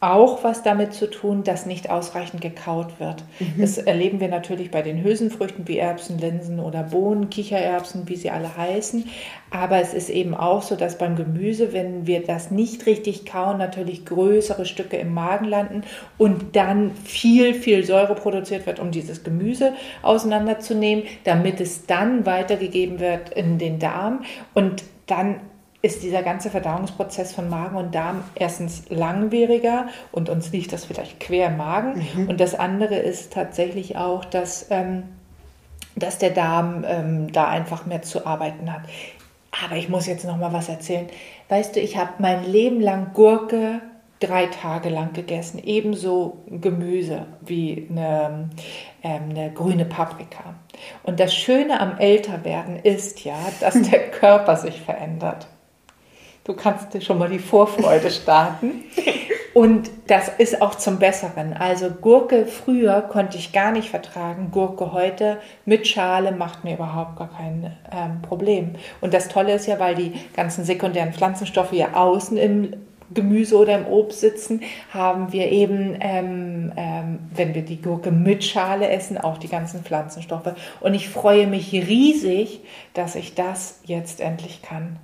auch 0.00 0.44
was 0.44 0.62
damit 0.62 0.94
zu 0.94 1.10
tun, 1.10 1.42
dass 1.42 1.66
nicht 1.66 1.90
ausreichend 1.90 2.40
gekaut 2.40 3.00
wird. 3.00 3.24
Mhm. 3.40 3.60
Das 3.60 3.78
erleben 3.78 4.20
wir 4.20 4.28
natürlich 4.28 4.70
bei 4.70 4.80
den 4.80 5.02
Hülsenfrüchten 5.02 5.66
wie 5.66 5.78
Erbsen, 5.78 6.18
Linsen 6.18 6.60
oder 6.60 6.84
Bohnen, 6.84 7.30
Kichererbsen, 7.30 8.08
wie 8.08 8.14
sie 8.14 8.30
alle 8.30 8.56
heißen. 8.56 9.08
Aber 9.50 9.80
es 9.80 9.94
ist 9.94 10.08
eben 10.08 10.34
auch 10.34 10.62
so, 10.62 10.76
dass 10.76 10.98
beim 10.98 11.16
Gemüse, 11.16 11.72
wenn 11.72 12.06
wir 12.06 12.22
das 12.22 12.52
nicht 12.52 12.86
richtig 12.86 13.26
kauen, 13.26 13.58
natürlich 13.58 14.06
größere 14.06 14.66
Stücke 14.66 14.96
im 14.98 15.14
Magen 15.14 15.46
landen 15.46 15.82
und 16.16 16.54
dann 16.54 16.92
viel, 16.92 17.54
viel 17.54 17.84
Säure 17.84 18.14
produziert 18.14 18.66
wird, 18.66 18.78
um 18.78 18.92
dieses 18.92 19.24
Gemüse 19.24 19.72
auseinanderzunehmen, 20.02 21.04
damit 21.24 21.60
es 21.60 21.86
dann 21.86 22.24
weitergegeben 22.24 23.00
wird 23.00 23.30
in 23.30 23.58
den 23.58 23.80
Darm 23.80 24.22
und 24.54 24.84
dann 25.06 25.40
ist 25.80 26.02
dieser 26.02 26.22
ganze 26.22 26.50
Verdauungsprozess 26.50 27.32
von 27.32 27.48
Magen 27.48 27.76
und 27.76 27.94
Darm 27.94 28.24
erstens 28.34 28.84
langwieriger 28.88 29.86
und 30.10 30.28
uns 30.28 30.50
liegt 30.50 30.72
das 30.72 30.84
vielleicht 30.84 31.20
quer 31.20 31.48
im 31.48 31.56
Magen. 31.56 32.04
Mhm. 32.14 32.28
Und 32.28 32.40
das 32.40 32.54
andere 32.54 32.96
ist 32.96 33.32
tatsächlich 33.32 33.96
auch, 33.96 34.24
dass, 34.24 34.66
ähm, 34.70 35.04
dass 35.94 36.18
der 36.18 36.30
Darm 36.30 36.84
ähm, 36.86 37.32
da 37.32 37.48
einfach 37.48 37.86
mehr 37.86 38.02
zu 38.02 38.26
arbeiten 38.26 38.72
hat. 38.72 38.82
Aber 39.64 39.76
ich 39.76 39.88
muss 39.88 40.06
jetzt 40.06 40.24
noch 40.24 40.36
mal 40.36 40.52
was 40.52 40.68
erzählen. 40.68 41.06
Weißt 41.48 41.76
du, 41.76 41.80
ich 41.80 41.96
habe 41.96 42.14
mein 42.18 42.44
Leben 42.44 42.80
lang 42.80 43.12
Gurke 43.14 43.80
drei 44.20 44.46
Tage 44.46 44.88
lang 44.88 45.12
gegessen. 45.12 45.60
Ebenso 45.64 46.38
Gemüse 46.48 47.26
wie 47.40 47.86
eine, 47.88 48.50
ähm, 49.04 49.30
eine 49.30 49.52
grüne 49.52 49.84
Paprika. 49.84 50.54
Und 51.04 51.20
das 51.20 51.34
Schöne 51.34 51.80
am 51.80 51.98
Älterwerden 51.98 52.80
ist 52.80 53.24
ja, 53.24 53.38
dass 53.60 53.80
der 53.80 54.10
Körper 54.10 54.56
sich 54.56 54.80
verändert. 54.80 55.46
Du 56.48 56.54
kannst 56.54 56.94
dir 56.94 57.02
schon 57.02 57.18
mal 57.18 57.28
die 57.28 57.38
Vorfreude 57.38 58.10
starten. 58.10 58.82
Und 59.52 59.90
das 60.06 60.30
ist 60.38 60.62
auch 60.62 60.76
zum 60.76 60.98
Besseren. 60.98 61.52
Also 61.52 61.90
Gurke 61.90 62.46
früher 62.46 63.02
konnte 63.02 63.36
ich 63.36 63.52
gar 63.52 63.70
nicht 63.70 63.90
vertragen. 63.90 64.48
Gurke 64.50 64.92
heute 64.92 65.36
mit 65.66 65.86
Schale 65.86 66.32
macht 66.32 66.64
mir 66.64 66.76
überhaupt 66.76 67.16
gar 67.16 67.28
kein 67.28 67.76
ähm, 67.92 68.22
Problem. 68.22 68.76
Und 69.02 69.12
das 69.12 69.28
Tolle 69.28 69.52
ist 69.52 69.66
ja, 69.66 69.78
weil 69.78 69.94
die 69.94 70.14
ganzen 70.34 70.64
sekundären 70.64 71.12
Pflanzenstoffe 71.12 71.74
ja 71.74 71.92
außen 71.92 72.38
im 72.38 72.70
Gemüse 73.12 73.58
oder 73.58 73.74
im 73.74 73.86
Obst 73.86 74.20
sitzen, 74.20 74.62
haben 74.90 75.34
wir 75.34 75.52
eben, 75.52 75.98
ähm, 76.00 76.72
ähm, 76.76 77.18
wenn 77.34 77.54
wir 77.54 77.62
die 77.62 77.82
Gurke 77.82 78.10
mit 78.10 78.42
Schale 78.42 78.88
essen, 78.88 79.18
auch 79.18 79.36
die 79.36 79.48
ganzen 79.48 79.82
Pflanzenstoffe. 79.84 80.54
Und 80.80 80.94
ich 80.94 81.10
freue 81.10 81.46
mich 81.46 81.72
riesig, 81.74 82.60
dass 82.94 83.16
ich 83.16 83.34
das 83.34 83.80
jetzt 83.84 84.22
endlich 84.22 84.62
kann. 84.62 84.98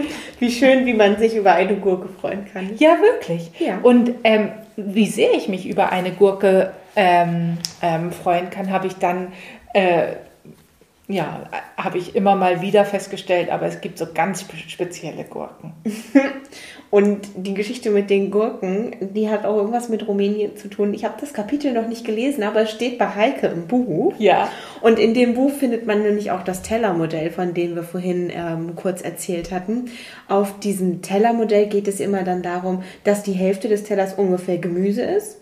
wie 0.38 0.50
schön, 0.50 0.86
wie 0.86 0.94
man 0.94 1.18
sich 1.18 1.36
über 1.36 1.52
eine 1.52 1.74
Gurke 1.74 2.08
freuen 2.20 2.46
kann. 2.52 2.70
Ja, 2.78 2.98
wirklich. 3.00 3.50
Ja. 3.58 3.78
Und 3.82 4.12
ähm, 4.24 4.50
wie 4.76 5.06
sehr 5.06 5.34
ich 5.34 5.48
mich 5.48 5.68
über 5.68 5.92
eine 5.92 6.12
Gurke 6.12 6.72
ähm, 6.96 7.58
ähm, 7.82 8.12
freuen 8.12 8.50
kann, 8.50 8.70
habe 8.70 8.86
ich 8.86 8.96
dann 8.96 9.32
äh, 9.74 10.14
ja, 11.08 11.48
habe 11.76 11.98
ich 11.98 12.14
immer 12.14 12.36
mal 12.36 12.62
wieder 12.62 12.84
festgestellt, 12.84 13.50
aber 13.50 13.66
es 13.66 13.80
gibt 13.80 13.98
so 13.98 14.06
ganz 14.12 14.44
spezielle 14.68 15.24
Gurken. 15.24 15.72
Und 16.90 17.26
die 17.36 17.54
Geschichte 17.54 17.90
mit 17.90 18.10
den 18.10 18.30
Gurken, 18.30 18.94
die 19.00 19.30
hat 19.30 19.46
auch 19.46 19.56
irgendwas 19.56 19.88
mit 19.88 20.06
Rumänien 20.06 20.56
zu 20.58 20.68
tun. 20.68 20.92
Ich 20.92 21.04
habe 21.04 21.14
das 21.18 21.32
Kapitel 21.32 21.72
noch 21.72 21.88
nicht 21.88 22.04
gelesen, 22.04 22.42
aber 22.42 22.60
es 22.60 22.70
steht 22.70 22.98
bei 22.98 23.08
Heike 23.08 23.46
im 23.46 23.66
Buch. 23.66 24.12
Ja. 24.18 24.50
Und 24.82 24.98
in 24.98 25.14
dem 25.14 25.32
Buch 25.32 25.50
findet 25.50 25.86
man 25.86 26.02
nämlich 26.02 26.30
auch 26.30 26.44
das 26.44 26.60
Tellermodell, 26.60 27.30
von 27.30 27.54
dem 27.54 27.74
wir 27.74 27.82
vorhin 27.82 28.30
ähm, 28.30 28.76
kurz 28.76 29.00
erzählt 29.00 29.52
hatten. 29.52 29.86
Auf 30.28 30.60
diesem 30.60 31.00
Tellermodell 31.00 31.66
geht 31.66 31.88
es 31.88 31.98
immer 31.98 32.24
dann 32.24 32.42
darum, 32.42 32.82
dass 33.04 33.22
die 33.22 33.32
Hälfte 33.32 33.68
des 33.68 33.84
Tellers 33.84 34.14
ungefähr 34.14 34.58
Gemüse 34.58 35.02
ist. 35.02 35.38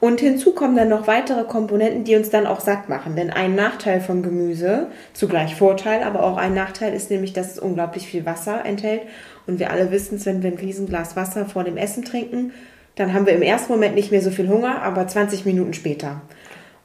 Und 0.00 0.20
hinzu 0.20 0.52
kommen 0.52 0.76
dann 0.76 0.88
noch 0.88 1.06
weitere 1.06 1.44
Komponenten, 1.44 2.04
die 2.04 2.16
uns 2.16 2.28
dann 2.28 2.46
auch 2.46 2.60
satt 2.60 2.88
machen. 2.88 3.16
Denn 3.16 3.30
ein 3.30 3.54
Nachteil 3.54 4.00
vom 4.00 4.22
Gemüse, 4.22 4.88
zugleich 5.14 5.54
Vorteil, 5.54 6.02
aber 6.02 6.24
auch 6.24 6.36
ein 6.36 6.54
Nachteil 6.54 6.92
ist 6.92 7.10
nämlich, 7.10 7.32
dass 7.32 7.52
es 7.52 7.58
unglaublich 7.58 8.06
viel 8.06 8.26
Wasser 8.26 8.64
enthält. 8.64 9.02
Und 9.46 9.58
wir 9.58 9.70
alle 9.70 9.90
wissen 9.90 10.16
es, 10.16 10.26
wenn 10.26 10.42
wir 10.42 10.50
ein 10.50 10.58
Riesenglas 10.58 11.16
Wasser 11.16 11.46
vor 11.46 11.64
dem 11.64 11.76
Essen 11.76 12.04
trinken, 12.04 12.52
dann 12.96 13.12
haben 13.12 13.26
wir 13.26 13.34
im 13.34 13.42
ersten 13.42 13.72
Moment 13.72 13.94
nicht 13.94 14.10
mehr 14.10 14.20
so 14.20 14.30
viel 14.30 14.48
Hunger, 14.48 14.82
aber 14.82 15.06
20 15.06 15.44
Minuten 15.44 15.74
später. 15.74 16.22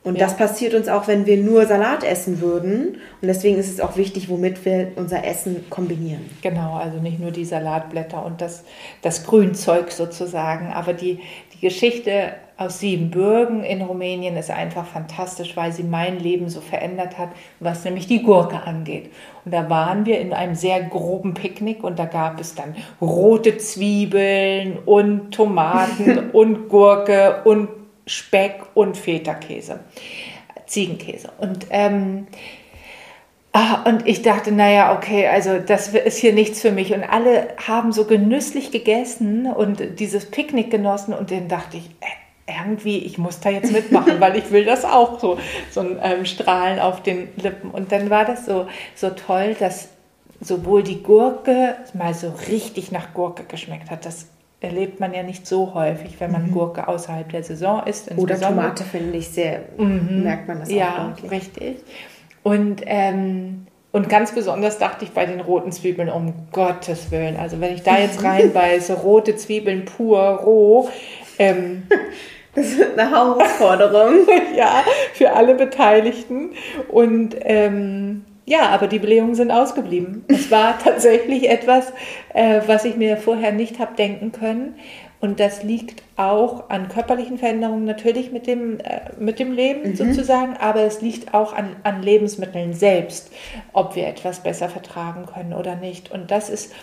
Und 0.02 0.18
ja. 0.18 0.26
das 0.26 0.38
passiert 0.38 0.74
uns 0.74 0.88
auch, 0.88 1.08
wenn 1.08 1.26
wir 1.26 1.38
nur 1.38 1.66
Salat 1.66 2.04
essen 2.04 2.40
würden. 2.40 2.98
Und 3.22 3.28
deswegen 3.28 3.58
ist 3.58 3.70
es 3.70 3.82
auch 3.82 3.98
wichtig, 3.98 4.30
womit 4.30 4.64
wir 4.64 4.94
unser 4.96 5.26
Essen 5.26 5.70
kombinieren. 5.70 6.30
Genau, 6.42 6.76
also 6.76 7.00
nicht 7.00 7.20
nur 7.20 7.32
die 7.32 7.44
Salatblätter 7.44 8.26
und 8.26 8.40
das, 8.40 8.64
das 9.02 9.26
Grünzeug 9.26 9.92
sozusagen, 9.92 10.72
aber 10.72 10.94
die, 10.94 11.20
die 11.54 11.60
Geschichte 11.60 12.32
aus 12.60 12.80
Siebenbürgen 12.80 13.64
in 13.64 13.82
Rumänien 13.82 14.36
ist 14.36 14.52
einfach 14.52 14.86
fantastisch, 14.86 15.56
weil 15.56 15.72
sie 15.72 15.84
mein 15.84 16.20
Leben 16.20 16.50
so 16.50 16.60
verändert 16.60 17.18
hat, 17.18 17.30
was 17.62 17.86
nämlich 17.86 18.06
die 18.06 18.22
Gurke 18.22 18.64
angeht. 18.64 19.12
Und 19.46 19.54
da 19.54 19.70
waren 19.70 20.06
wir 20.06 20.20
in 20.20 20.34
einem 20.34 20.56
sehr 20.56 20.84
groben 20.84 21.34
Picknick 21.34 21.86
und 21.86 21.98
da 21.98 22.04
gab 22.04 22.42
es 22.42 22.56
dann 22.56 22.76
rote 23.00 23.58
Zwiebeln 23.58 24.78
und 24.86 25.32
Tomaten 25.32 26.30
und 26.34 26.68
Gurke 26.68 27.44
und 27.46 27.70
Speck 28.06 28.56
und 28.74 28.98
Feta-Käse, 28.98 29.80
Ziegenkäse. 30.66 31.30
Und 31.38 31.68
ähm, 31.70 32.28
Ah, 33.52 33.82
und 33.90 34.08
ich 34.08 34.22
dachte, 34.22 34.52
naja, 34.52 34.96
okay, 34.96 35.26
also 35.26 35.58
das 35.58 35.88
ist 35.88 36.18
hier 36.18 36.34
nichts 36.34 36.62
für 36.62 36.72
mich. 36.72 36.94
Und 36.94 37.04
alle 37.04 37.48
haben 37.68 37.92
so 37.92 38.06
genüsslich 38.06 38.70
gegessen 38.70 39.48
und 39.48 40.00
dieses 40.00 40.30
Picknick 40.30 40.70
genossen. 40.70 41.16
Und 41.16 41.32
dann 41.32 41.48
dachte 41.48 41.78
ich, 41.78 41.90
äh, 42.00 42.19
irgendwie, 42.50 43.00
ich 43.00 43.18
muss 43.18 43.40
da 43.40 43.50
jetzt 43.50 43.72
mitmachen, 43.72 44.20
weil 44.20 44.36
ich 44.36 44.52
will 44.52 44.66
das 44.66 44.86
auch 44.86 45.20
so, 45.20 45.38
so 45.72 45.82
ein 45.82 46.00
ähm, 46.02 46.26
Strahlen 46.26 46.80
auf 46.80 47.04
den 47.04 47.30
Lippen. 47.38 47.72
Und 47.72 47.92
dann 47.92 48.10
war 48.10 48.26
das 48.26 48.46
so, 48.46 48.68
so 48.96 49.10
toll, 49.12 49.56
dass 49.60 49.90
sowohl 50.42 50.84
die 50.84 51.04
Gurke 51.04 51.76
mal 51.94 52.14
so 52.14 52.34
richtig 52.48 52.92
nach 52.92 53.14
Gurke 53.14 53.44
geschmeckt 53.44 53.92
hat. 53.92 54.06
Das 54.06 54.28
erlebt 54.62 55.00
man 55.00 55.14
ja 55.14 55.24
nicht 55.24 55.48
so 55.48 55.74
häufig, 55.74 56.20
wenn 56.20 56.32
man 56.32 56.48
mhm. 56.48 56.52
Gurke 56.52 56.88
außerhalb 56.88 57.30
der 57.30 57.44
Saison 57.44 57.84
isst. 57.86 58.12
Oder 58.18 58.40
Tomate 58.40 58.84
finde 58.84 59.18
ich 59.18 59.30
sehr, 59.30 59.62
mhm. 59.78 60.24
merkt 60.24 60.48
man 60.48 60.60
das 60.60 60.70
auch 60.70 60.74
Ja, 60.74 61.14
deutlich. 61.16 61.32
richtig. 61.32 61.78
Und 62.44 62.82
ähm, 62.86 63.68
und 63.92 64.08
ganz 64.08 64.34
besonders 64.34 64.78
dachte 64.78 65.04
ich 65.04 65.12
bei 65.12 65.26
den 65.26 65.40
roten 65.40 65.72
Zwiebeln, 65.72 66.10
um 66.10 66.34
Gottes 66.52 67.10
Willen. 67.10 67.38
Also 67.38 67.60
wenn 67.60 67.74
ich 67.74 67.82
da 67.82 67.98
jetzt 67.98 68.24
reinbeiße, 68.24 68.94
rote 68.94 69.36
Zwiebeln 69.36 69.86
pur, 69.86 70.20
roh, 70.20 70.90
ähm, 71.40 71.84
Das 72.60 72.74
ist 72.74 73.00
eine 73.00 73.10
Herausforderung. 73.10 74.28
ja, 74.56 74.84
für 75.14 75.32
alle 75.32 75.56
Beteiligten. 75.56 76.52
Und 76.90 77.36
ähm, 77.42 78.26
ja, 78.46 78.70
aber 78.70 78.88
die 78.88 79.00
Belehrungen 79.00 79.36
sind 79.36 79.52
ausgeblieben. 79.52 80.26
Es 80.28 80.52
war 80.52 80.78
tatsächlich 80.84 81.50
etwas, 81.50 81.94
äh, 82.34 82.62
was 82.68 82.84
ich 82.84 82.98
mir 82.98 83.16
vorher 83.16 83.54
nicht 83.54 83.80
habe 83.80 83.96
denken 83.96 84.32
können. 84.32 84.76
Und 85.22 85.40
das 85.40 85.64
liegt 85.64 86.02
auch 86.16 86.70
an 86.70 86.88
körperlichen 86.88 87.38
Veränderungen 87.38 87.86
natürlich 87.86 88.32
mit 88.32 88.48
dem, 88.48 88.80
äh, 88.80 89.02
mit 89.20 89.40
dem 89.40 89.52
Leben 89.52 89.92
mhm. 89.92 89.96
sozusagen, 89.96 90.58
aber 90.58 90.82
es 90.82 91.02
liegt 91.02 91.34
auch 91.34 91.54
an, 91.54 91.76
an 91.84 92.02
Lebensmitteln 92.02 92.74
selbst, 92.74 93.32
ob 93.74 93.96
wir 93.96 94.08
etwas 94.08 94.42
besser 94.42 94.70
vertragen 94.70 95.26
können 95.26 95.54
oder 95.54 95.76
nicht. 95.76 96.12
Und 96.12 96.32
das 96.32 96.50
ist 96.50 96.74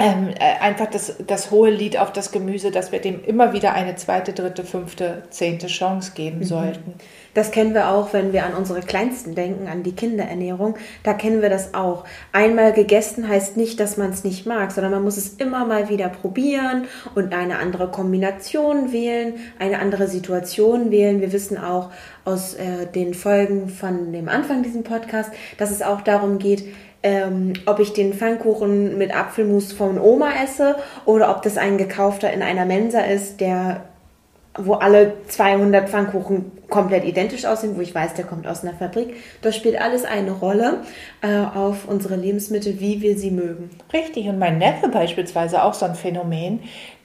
ähm, 0.00 0.28
äh, 0.38 0.60
einfach 0.60 0.86
das, 0.86 1.16
das 1.26 1.50
hohe 1.50 1.70
Lied 1.70 1.98
auf 1.98 2.12
das 2.12 2.30
Gemüse, 2.30 2.70
dass 2.70 2.92
wir 2.92 3.00
dem 3.00 3.24
immer 3.24 3.52
wieder 3.52 3.74
eine 3.74 3.96
zweite, 3.96 4.32
dritte, 4.32 4.62
fünfte, 4.62 5.24
zehnte 5.30 5.66
Chance 5.66 6.12
geben 6.14 6.38
mhm. 6.38 6.44
sollten. 6.44 6.94
Das 7.34 7.50
kennen 7.50 7.74
wir 7.74 7.88
auch, 7.90 8.12
wenn 8.12 8.32
wir 8.32 8.44
an 8.46 8.54
unsere 8.54 8.80
Kleinsten 8.80 9.34
denken, 9.34 9.66
an 9.66 9.82
die 9.82 9.94
Kinderernährung. 9.94 10.76
Da 11.02 11.14
kennen 11.14 11.42
wir 11.42 11.50
das 11.50 11.74
auch. 11.74 12.04
Einmal 12.32 12.72
gegessen 12.72 13.28
heißt 13.28 13.56
nicht, 13.56 13.80
dass 13.80 13.96
man 13.96 14.10
es 14.10 14.22
nicht 14.22 14.46
mag, 14.46 14.70
sondern 14.70 14.92
man 14.92 15.02
muss 15.02 15.16
es 15.16 15.34
immer 15.34 15.64
mal 15.64 15.88
wieder 15.88 16.08
probieren 16.08 16.86
und 17.16 17.34
eine 17.34 17.58
andere 17.58 17.90
Kombination 17.90 18.92
wählen, 18.92 19.34
eine 19.58 19.80
andere 19.80 20.06
Situation 20.06 20.92
wählen. 20.92 21.20
Wir 21.20 21.32
wissen 21.32 21.58
auch 21.58 21.90
aus 22.24 22.54
äh, 22.54 22.86
den 22.86 23.14
Folgen 23.14 23.68
von 23.68 24.12
dem 24.12 24.28
Anfang 24.28 24.62
dieses 24.62 24.82
Podcasts, 24.82 25.32
dass 25.58 25.70
es 25.70 25.82
auch 25.82 26.02
darum 26.02 26.38
geht, 26.38 26.64
ähm, 27.02 27.52
ob 27.66 27.78
ich 27.78 27.92
den 27.92 28.12
Pfannkuchen 28.12 28.98
mit 28.98 29.14
Apfelmus 29.14 29.72
von 29.72 30.00
Oma 30.00 30.30
esse 30.42 30.76
oder 31.04 31.30
ob 31.30 31.42
das 31.42 31.56
ein 31.56 31.78
gekaufter 31.78 32.32
in 32.32 32.42
einer 32.42 32.64
Mensa 32.64 33.00
ist, 33.00 33.40
der 33.40 33.82
wo 34.58 34.74
alle 34.74 35.12
200 35.28 35.88
Pfannkuchen 35.88 36.50
komplett 36.68 37.04
identisch 37.04 37.44
aussehen, 37.44 37.76
wo 37.76 37.80
ich 37.80 37.94
weiß, 37.94 38.14
der 38.14 38.24
kommt 38.24 38.46
aus 38.46 38.62
einer 38.62 38.74
Fabrik. 38.74 39.14
Das 39.40 39.56
spielt 39.56 39.80
alles 39.80 40.04
eine 40.04 40.32
Rolle 40.32 40.82
äh, 41.22 41.44
auf 41.56 41.86
unsere 41.86 42.16
Lebensmittel, 42.16 42.80
wie 42.80 43.00
wir 43.00 43.16
sie 43.16 43.30
mögen. 43.30 43.70
Richtig, 43.92 44.26
und 44.26 44.38
mein 44.38 44.58
Neffe 44.58 44.88
beispielsweise 44.88 45.62
auch 45.62 45.74
so 45.74 45.86
ein 45.86 45.94
Phänomen, 45.94 46.60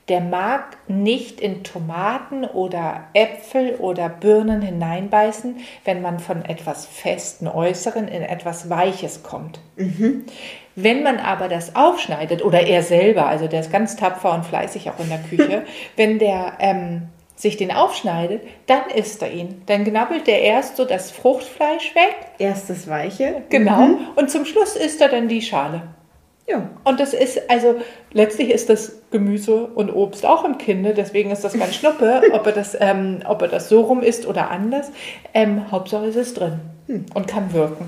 der 0.09 0.19
mag 0.19 0.77
nicht 0.87 1.39
in 1.39 1.63
Tomaten 1.63 2.43
oder 2.43 3.05
Äpfel 3.13 3.75
oder 3.75 4.09
Birnen 4.09 4.61
hineinbeißen, 4.61 5.57
wenn 5.85 6.01
man 6.01 6.19
von 6.19 6.43
etwas 6.43 6.85
festen 6.85 7.47
Äußeren 7.47 8.07
in 8.07 8.21
etwas 8.21 8.69
Weiches 8.69 9.23
kommt. 9.23 9.59
Mhm. 9.77 10.25
Wenn 10.75 11.03
man 11.03 11.19
aber 11.19 11.47
das 11.47 11.75
aufschneidet, 11.75 12.43
oder 12.43 12.61
er 12.61 12.83
selber, 12.83 13.27
also 13.27 13.47
der 13.47 13.61
ist 13.61 13.71
ganz 13.71 13.95
tapfer 13.95 14.33
und 14.33 14.45
fleißig 14.45 14.89
auch 14.89 14.99
in 14.99 15.09
der 15.09 15.19
Küche, 15.19 15.63
wenn 15.95 16.19
der 16.19 16.53
ähm, 16.59 17.03
sich 17.35 17.57
den 17.57 17.71
aufschneidet, 17.71 18.41
dann 18.67 18.89
isst 18.93 19.21
er 19.21 19.31
ihn. 19.31 19.61
Dann 19.67 19.83
knabbelt 19.83 20.27
er 20.27 20.41
erst 20.41 20.77
so 20.77 20.85
das 20.85 21.11
Fruchtfleisch 21.11 21.95
weg. 21.95 22.15
Erst 22.39 22.69
das 22.69 22.87
Weiche. 22.87 23.43
Genau. 23.49 23.81
Mhm. 23.81 24.07
Und 24.15 24.31
zum 24.31 24.45
Schluss 24.45 24.75
isst 24.75 25.01
er 25.01 25.09
dann 25.09 25.27
die 25.27 25.41
Schale. 25.41 25.83
Ja. 26.47 26.69
Und 26.84 26.99
das 26.99 27.13
ist, 27.13 27.49
also 27.49 27.75
letztlich 28.12 28.49
ist 28.49 28.69
das 28.69 29.01
Gemüse 29.12 29.67
und 29.67 29.89
Obst 29.91 30.25
auch 30.25 30.43
im 30.43 30.58
Kinde, 30.58 30.93
deswegen 30.93 31.32
ist 31.32 31.43
das 31.43 31.53
ganz 31.53 31.75
schnuppe, 31.75 32.21
ob 32.34 32.45
er 32.45 32.51
das, 32.51 32.75
ähm, 32.79 33.19
ob 33.25 33.41
er 33.41 33.47
das 33.47 33.69
so 33.69 33.82
rum 33.82 34.01
isst 34.01 34.27
oder 34.27 34.51
anders. 34.51 34.91
Ähm, 35.34 35.71
Hauptsache 35.71 36.06
es 36.06 36.15
ist 36.15 36.39
drin 36.39 36.60
hm. 36.88 37.06
und 37.13 37.27
kann 37.27 37.53
wirken. 37.53 37.86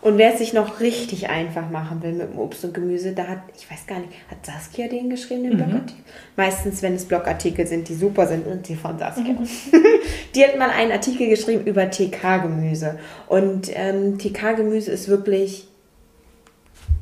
Und 0.00 0.18
wer 0.18 0.32
es 0.32 0.38
sich 0.38 0.52
noch 0.52 0.80
richtig 0.80 1.30
einfach 1.30 1.70
machen 1.70 2.02
will 2.02 2.12
mit 2.12 2.32
dem 2.32 2.38
Obst 2.38 2.64
und 2.64 2.74
Gemüse, 2.74 3.12
da 3.12 3.26
hat, 3.26 3.38
ich 3.56 3.70
weiß 3.70 3.86
gar 3.86 3.98
nicht, 3.98 4.12
hat 4.30 4.44
Saskia 4.44 4.88
den 4.88 5.08
geschrieben, 5.08 5.44
den 5.44 5.52
mhm. 5.54 5.56
Blogartikel? 5.56 6.04
Meistens, 6.36 6.82
wenn 6.82 6.94
es 6.94 7.06
Blogartikel 7.06 7.66
sind, 7.66 7.88
die 7.88 7.94
super 7.94 8.26
sind, 8.26 8.46
und 8.46 8.68
die 8.68 8.76
von 8.76 8.98
Saskia. 8.98 9.32
Mhm. 9.32 9.46
die 10.34 10.44
hat 10.44 10.58
mal 10.58 10.70
einen 10.70 10.92
Artikel 10.92 11.28
geschrieben 11.28 11.64
über 11.64 11.90
TK-Gemüse. 11.90 12.98
Und 13.28 13.70
ähm, 13.74 14.18
TK-Gemüse 14.18 14.90
ist 14.90 15.08
wirklich 15.08 15.68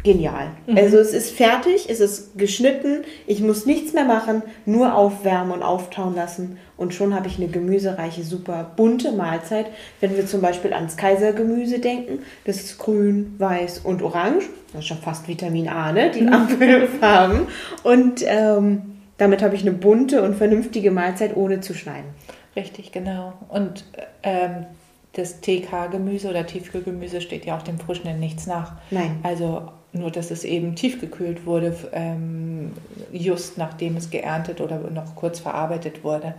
genial. 0.02 0.50
Mhm. 0.66 0.76
Also 0.76 0.98
es 0.98 1.12
ist 1.12 1.30
fertig, 1.30 1.88
es 1.88 2.00
ist 2.00 2.36
geschnitten, 2.36 3.04
ich 3.26 3.40
muss 3.40 3.66
nichts 3.66 3.92
mehr 3.92 4.04
machen, 4.04 4.42
nur 4.66 4.94
aufwärmen 4.94 5.52
und 5.52 5.62
auftauen 5.62 6.14
lassen 6.14 6.58
und 6.76 6.94
schon 6.94 7.14
habe 7.14 7.28
ich 7.28 7.38
eine 7.38 7.48
gemüsereiche, 7.48 8.24
super 8.24 8.72
bunte 8.76 9.12
Mahlzeit. 9.12 9.66
Wenn 10.00 10.16
wir 10.16 10.26
zum 10.26 10.40
Beispiel 10.40 10.72
ans 10.72 10.96
Kaisergemüse 10.96 11.78
denken, 11.78 12.20
das 12.44 12.56
ist 12.56 12.78
grün, 12.78 13.36
weiß 13.38 13.80
und 13.80 14.02
orange, 14.02 14.48
das 14.72 14.80
ist 14.80 14.88
schon 14.88 14.98
fast 14.98 15.28
Vitamin 15.28 15.68
A, 15.68 15.92
ne? 15.92 16.10
die 16.10 16.26
Ampelfarben. 16.26 17.46
und 17.84 18.24
ähm, 18.26 18.82
damit 19.18 19.42
habe 19.42 19.54
ich 19.54 19.62
eine 19.62 19.72
bunte 19.72 20.22
und 20.22 20.34
vernünftige 20.34 20.90
Mahlzeit 20.90 21.36
ohne 21.36 21.60
zu 21.60 21.74
schneiden. 21.74 22.10
Richtig, 22.56 22.90
genau. 22.90 23.34
Und 23.48 23.84
ähm, 24.24 24.66
das 25.12 25.40
TK-Gemüse 25.40 26.28
oder 26.28 26.46
Tiefkühlgemüse 26.46 27.20
steht 27.20 27.44
ja 27.44 27.56
auch 27.56 27.62
dem 27.62 27.78
Frischen 27.78 28.06
in 28.08 28.18
nichts 28.18 28.46
nach. 28.46 28.72
Nein. 28.90 29.20
Also 29.22 29.68
nur, 29.92 30.10
dass 30.10 30.30
es 30.30 30.44
eben 30.44 30.74
tiefgekühlt 30.74 31.44
wurde, 31.46 31.76
ähm, 31.92 32.72
just 33.12 33.58
nachdem 33.58 33.96
es 33.96 34.10
geerntet 34.10 34.60
oder 34.60 34.78
noch 34.90 35.14
kurz 35.14 35.40
verarbeitet 35.40 36.02
wurde. 36.02 36.34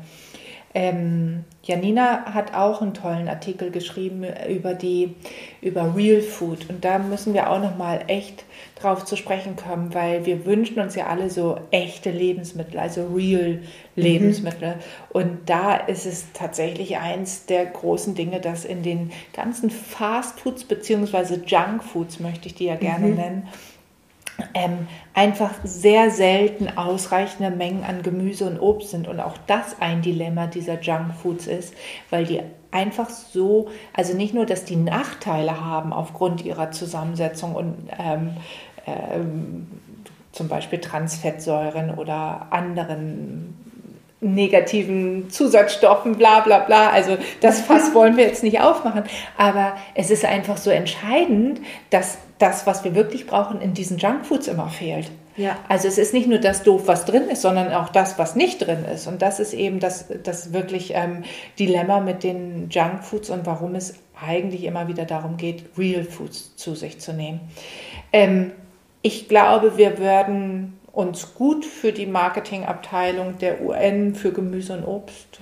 Ähm, 0.75 1.43
Janina 1.61 2.33
hat 2.33 2.55
auch 2.55 2.81
einen 2.81 2.95
tollen 2.95 3.29
Artikel 3.29 3.69
geschrieben 3.69 4.25
über 4.49 4.73
die 4.73 5.13
über 5.61 5.95
Real 5.95 6.21
Food 6.21 6.67
und 6.69 6.83
da 6.83 6.97
müssen 6.97 7.35
wir 7.35 7.49
auch 7.51 7.61
noch 7.61 7.77
mal 7.77 8.05
echt 8.07 8.43
drauf 8.79 9.05
zu 9.05 9.15
sprechen 9.15 9.55
kommen, 9.55 9.93
weil 9.93 10.25
wir 10.25 10.45
wünschen 10.45 10.79
uns 10.79 10.95
ja 10.95 11.07
alle 11.07 11.29
so 11.29 11.59
echte 11.69 12.09
Lebensmittel, 12.09 12.79
also 12.79 13.07
Real 13.13 13.59
Lebensmittel 13.95 14.75
mhm. 14.75 14.81
und 15.11 15.37
da 15.45 15.75
ist 15.75 16.07
es 16.07 16.33
tatsächlich 16.33 16.97
eins 16.97 17.45
der 17.45 17.67
großen 17.67 18.15
Dinge, 18.15 18.41
dass 18.41 18.65
in 18.65 18.81
den 18.81 19.11
ganzen 19.33 19.69
Fast 19.69 20.39
Foods 20.39 20.63
beziehungsweise 20.63 21.43
Junk 21.45 21.83
Foods 21.83 22.19
möchte 22.19 22.47
ich 22.47 22.55
die 22.55 22.65
ja 22.65 22.75
gerne 22.75 23.07
mhm. 23.07 23.15
nennen 23.15 23.47
ähm, 24.53 24.87
einfach 25.13 25.51
sehr 25.63 26.09
selten 26.11 26.77
ausreichende 26.77 27.51
Mengen 27.51 27.83
an 27.83 28.01
Gemüse 28.01 28.45
und 28.45 28.59
Obst 28.59 28.89
sind 28.91 29.07
und 29.07 29.19
auch 29.19 29.37
das 29.47 29.79
ein 29.79 30.01
Dilemma 30.01 30.47
dieser 30.47 30.79
Junkfoods 30.79 31.47
ist, 31.47 31.73
weil 32.09 32.25
die 32.25 32.41
einfach 32.71 33.09
so, 33.09 33.69
also 33.93 34.15
nicht 34.15 34.33
nur, 34.33 34.45
dass 34.45 34.65
die 34.65 34.75
Nachteile 34.75 35.63
haben 35.63 35.93
aufgrund 35.93 36.43
ihrer 36.43 36.71
Zusammensetzung 36.71 37.55
und 37.55 37.75
ähm, 37.99 38.37
ähm, 38.87 39.67
zum 40.31 40.47
Beispiel 40.47 40.79
Transfettsäuren 40.79 41.91
oder 41.91 42.47
anderen 42.49 43.55
negativen 44.23 45.29
Zusatzstoffen, 45.29 46.17
bla 46.17 46.39
bla 46.39 46.59
bla. 46.59 46.89
Also 46.89 47.17
das 47.41 47.61
Fass 47.61 47.93
wollen 47.93 48.17
wir 48.17 48.25
jetzt 48.25 48.43
nicht 48.43 48.61
aufmachen. 48.61 49.03
Aber 49.37 49.75
es 49.95 50.09
ist 50.09 50.25
einfach 50.25 50.57
so 50.57 50.69
entscheidend, 50.69 51.59
dass 51.89 52.17
das, 52.43 52.67
was 52.67 52.83
wir 52.83 52.93
wirklich 52.93 53.25
brauchen, 53.25 53.61
in 53.61 53.73
diesen 53.73 53.97
Junkfoods 53.97 54.49
immer 54.49 54.67
fehlt. 54.67 55.09
Ja. 55.37 55.57
Also 55.69 55.87
es 55.87 55.97
ist 55.97 56.13
nicht 56.13 56.27
nur 56.27 56.39
das 56.39 56.61
doof, 56.63 56.83
was 56.87 57.05
drin 57.05 57.29
ist, 57.29 57.41
sondern 57.41 57.71
auch 57.71 57.87
das, 57.87 58.19
was 58.19 58.35
nicht 58.35 58.59
drin 58.59 58.83
ist. 58.83 59.07
Und 59.07 59.21
das 59.21 59.39
ist 59.39 59.53
eben 59.53 59.79
das, 59.79 60.07
das 60.23 60.51
wirklich 60.51 60.91
ähm, 60.93 61.23
Dilemma 61.57 62.01
mit 62.01 62.23
den 62.23 62.69
Junkfoods 62.69 63.29
und 63.29 63.45
warum 63.45 63.75
es 63.75 63.95
eigentlich 64.21 64.65
immer 64.65 64.89
wieder 64.89 65.05
darum 65.05 65.37
geht, 65.37 65.63
Real 65.77 66.03
Foods 66.03 66.57
zu 66.57 66.75
sich 66.75 66.99
zu 66.99 67.13
nehmen. 67.13 67.39
Ähm, 68.11 68.51
ich 69.01 69.29
glaube, 69.29 69.77
wir 69.77 69.97
werden 69.97 70.77
uns 70.91 71.33
gut 71.35 71.65
für 71.65 71.93
die 71.93 72.05
Marketingabteilung 72.05 73.37
der 73.37 73.61
UN 73.61 74.15
für 74.15 74.33
Gemüse 74.33 74.73
und 74.73 74.83
Obst 74.83 75.39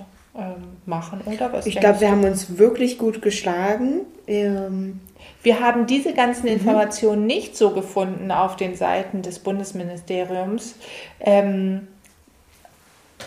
machen, 0.86 1.22
oder 1.26 1.52
was? 1.52 1.66
Ich 1.66 1.80
glaube, 1.80 2.00
wir 2.00 2.10
haben 2.10 2.24
uns 2.24 2.58
wirklich 2.58 2.98
gut 2.98 3.22
geschlagen. 3.22 4.02
Ähm 4.28 5.00
wir 5.44 5.60
haben 5.60 5.88
diese 5.88 6.14
ganzen 6.14 6.44
mhm. 6.44 6.54
Informationen 6.54 7.22
mhm. 7.22 7.28
nicht 7.28 7.58
so 7.58 7.72
gefunden 7.72 8.32
auf 8.32 8.56
den 8.56 8.76
Seiten 8.76 9.22
des 9.22 9.40
Bundesministeriums. 9.40 10.76
Ähm, 11.20 11.88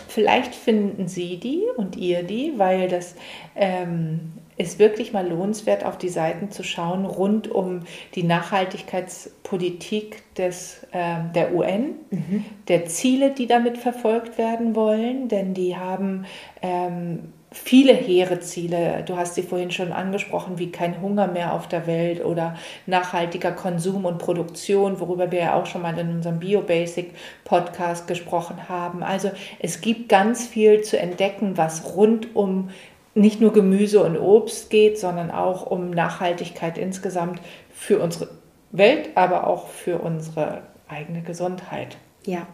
vielleicht 0.07 0.55
finden 0.55 1.07
Sie 1.07 1.37
die 1.37 1.63
und 1.77 1.95
ihr 1.95 2.23
die, 2.23 2.53
weil 2.57 2.87
das 2.87 3.15
ähm, 3.55 4.33
ist 4.57 4.79
wirklich 4.79 5.13
mal 5.13 5.27
lohnenswert, 5.27 5.83
auf 5.83 5.97
die 5.97 6.09
Seiten 6.09 6.51
zu 6.51 6.63
schauen 6.63 7.05
rund 7.05 7.49
um 7.49 7.81
die 8.15 8.23
Nachhaltigkeitspolitik 8.23 10.23
des, 10.35 10.85
äh, 10.91 11.15
der 11.33 11.53
UN, 11.53 11.95
mhm. 12.09 12.45
der 12.67 12.85
Ziele, 12.85 13.31
die 13.31 13.47
damit 13.47 13.77
verfolgt 13.77 14.37
werden 14.37 14.75
wollen, 14.75 15.27
denn 15.27 15.53
die 15.53 15.75
haben 15.75 16.25
ähm, 16.61 17.33
viele 17.55 17.93
hehre 17.93 18.41
Ziele. 18.41 19.03
Du 19.05 19.15
hast 19.15 19.35
sie 19.35 19.41
vorhin 19.41 19.71
schon 19.71 19.93
angesprochen, 19.93 20.59
wie 20.59 20.71
kein 20.71 21.01
Hunger 21.01 21.27
mehr 21.27 21.53
auf 21.53 21.67
der 21.67 21.87
Welt 21.87 22.23
oder 22.23 22.55
nachhaltiger 22.85 23.51
Konsum 23.51 24.05
und 24.05 24.17
Produktion, 24.17 24.99
worüber 24.99 25.31
wir 25.31 25.39
ja 25.39 25.55
auch 25.55 25.65
schon 25.65 25.81
mal 25.81 25.97
in 25.97 26.09
unserem 26.09 26.39
BioBasic 26.39 27.13
Podcast 27.45 28.07
gesprochen 28.07 28.67
haben. 28.67 29.03
Also 29.03 29.31
es 29.59 29.81
gibt 29.81 30.09
ganz 30.09 30.45
viel 30.45 30.81
zu 30.81 30.99
entdecken, 30.99 31.57
was 31.57 31.95
rund 31.95 32.35
um 32.35 32.69
nicht 33.15 33.41
nur 33.41 33.53
Gemüse 33.53 34.03
und 34.03 34.17
Obst 34.17 34.69
geht, 34.69 34.99
sondern 34.99 35.31
auch 35.31 35.65
um 35.65 35.89
Nachhaltigkeit 35.89 36.77
insgesamt 36.77 37.39
für 37.73 37.99
unsere 37.99 38.29
Welt, 38.71 39.09
aber 39.15 39.47
auch 39.47 39.69
für 39.69 39.99
unsere 39.99 40.61
eigene 40.87 41.21
Gesundheit. 41.21 41.97
Ja, 42.25 42.45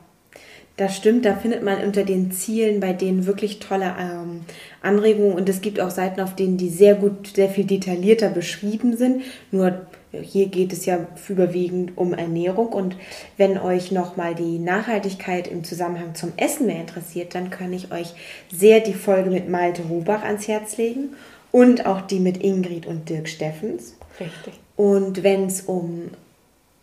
das 0.77 0.95
stimmt, 0.95 1.25
da 1.25 1.35
findet 1.35 1.63
man 1.63 1.83
unter 1.83 2.03
den 2.03 2.31
Zielen 2.31 2.79
bei 2.79 2.93
denen 2.93 3.25
wirklich 3.25 3.59
tolle 3.59 3.93
ähm, 3.99 4.41
Anregungen 4.81 5.33
und 5.33 5.49
es 5.49 5.61
gibt 5.61 5.79
auch 5.79 5.89
Seiten, 5.89 6.21
auf 6.21 6.35
denen 6.35 6.57
die 6.57 6.69
sehr 6.69 6.95
gut, 6.95 7.27
sehr 7.35 7.49
viel 7.49 7.65
detaillierter 7.65 8.29
beschrieben 8.29 8.95
sind. 8.95 9.23
Nur 9.51 9.81
hier 10.11 10.47
geht 10.47 10.73
es 10.73 10.85
ja 10.85 11.07
überwiegend 11.29 11.97
um 11.97 12.13
Ernährung 12.13 12.67
und 12.67 12.95
wenn 13.37 13.57
euch 13.57 13.91
nochmal 13.91 14.35
die 14.35 14.59
Nachhaltigkeit 14.59 15.47
im 15.47 15.63
Zusammenhang 15.63 16.15
zum 16.15 16.33
Essen 16.35 16.67
mehr 16.67 16.81
interessiert, 16.81 17.33
dann 17.33 17.49
kann 17.49 17.71
ich 17.71 17.91
euch 17.91 18.13
sehr 18.51 18.81
die 18.81 18.93
Folge 18.93 19.29
mit 19.29 19.47
Malte 19.47 19.83
Rubach 19.83 20.23
ans 20.23 20.47
Herz 20.47 20.77
legen 20.77 21.15
und 21.51 21.85
auch 21.85 22.01
die 22.01 22.19
mit 22.19 22.43
Ingrid 22.43 22.85
und 22.85 23.09
Dirk 23.09 23.29
Steffens. 23.29 23.95
Richtig. 24.19 24.53
Und 24.75 25.23
wenn 25.23 25.45
es 25.45 25.61
um 25.61 26.09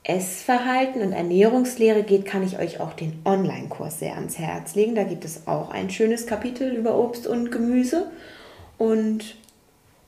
Essverhalten 0.04 1.02
und 1.02 1.12
Ernährungslehre 1.12 2.02
geht, 2.02 2.24
kann 2.24 2.42
ich 2.42 2.58
euch 2.58 2.80
auch 2.80 2.94
den 2.94 3.20
Online-Kurs 3.26 3.98
sehr 3.98 4.14
ans 4.14 4.38
Herz 4.38 4.74
legen. 4.74 4.94
Da 4.94 5.04
gibt 5.04 5.26
es 5.26 5.46
auch 5.46 5.70
ein 5.70 5.90
schönes 5.90 6.26
Kapitel 6.26 6.72
über 6.72 6.98
Obst 6.98 7.26
und 7.26 7.52
Gemüse. 7.52 8.10
Und 8.78 9.36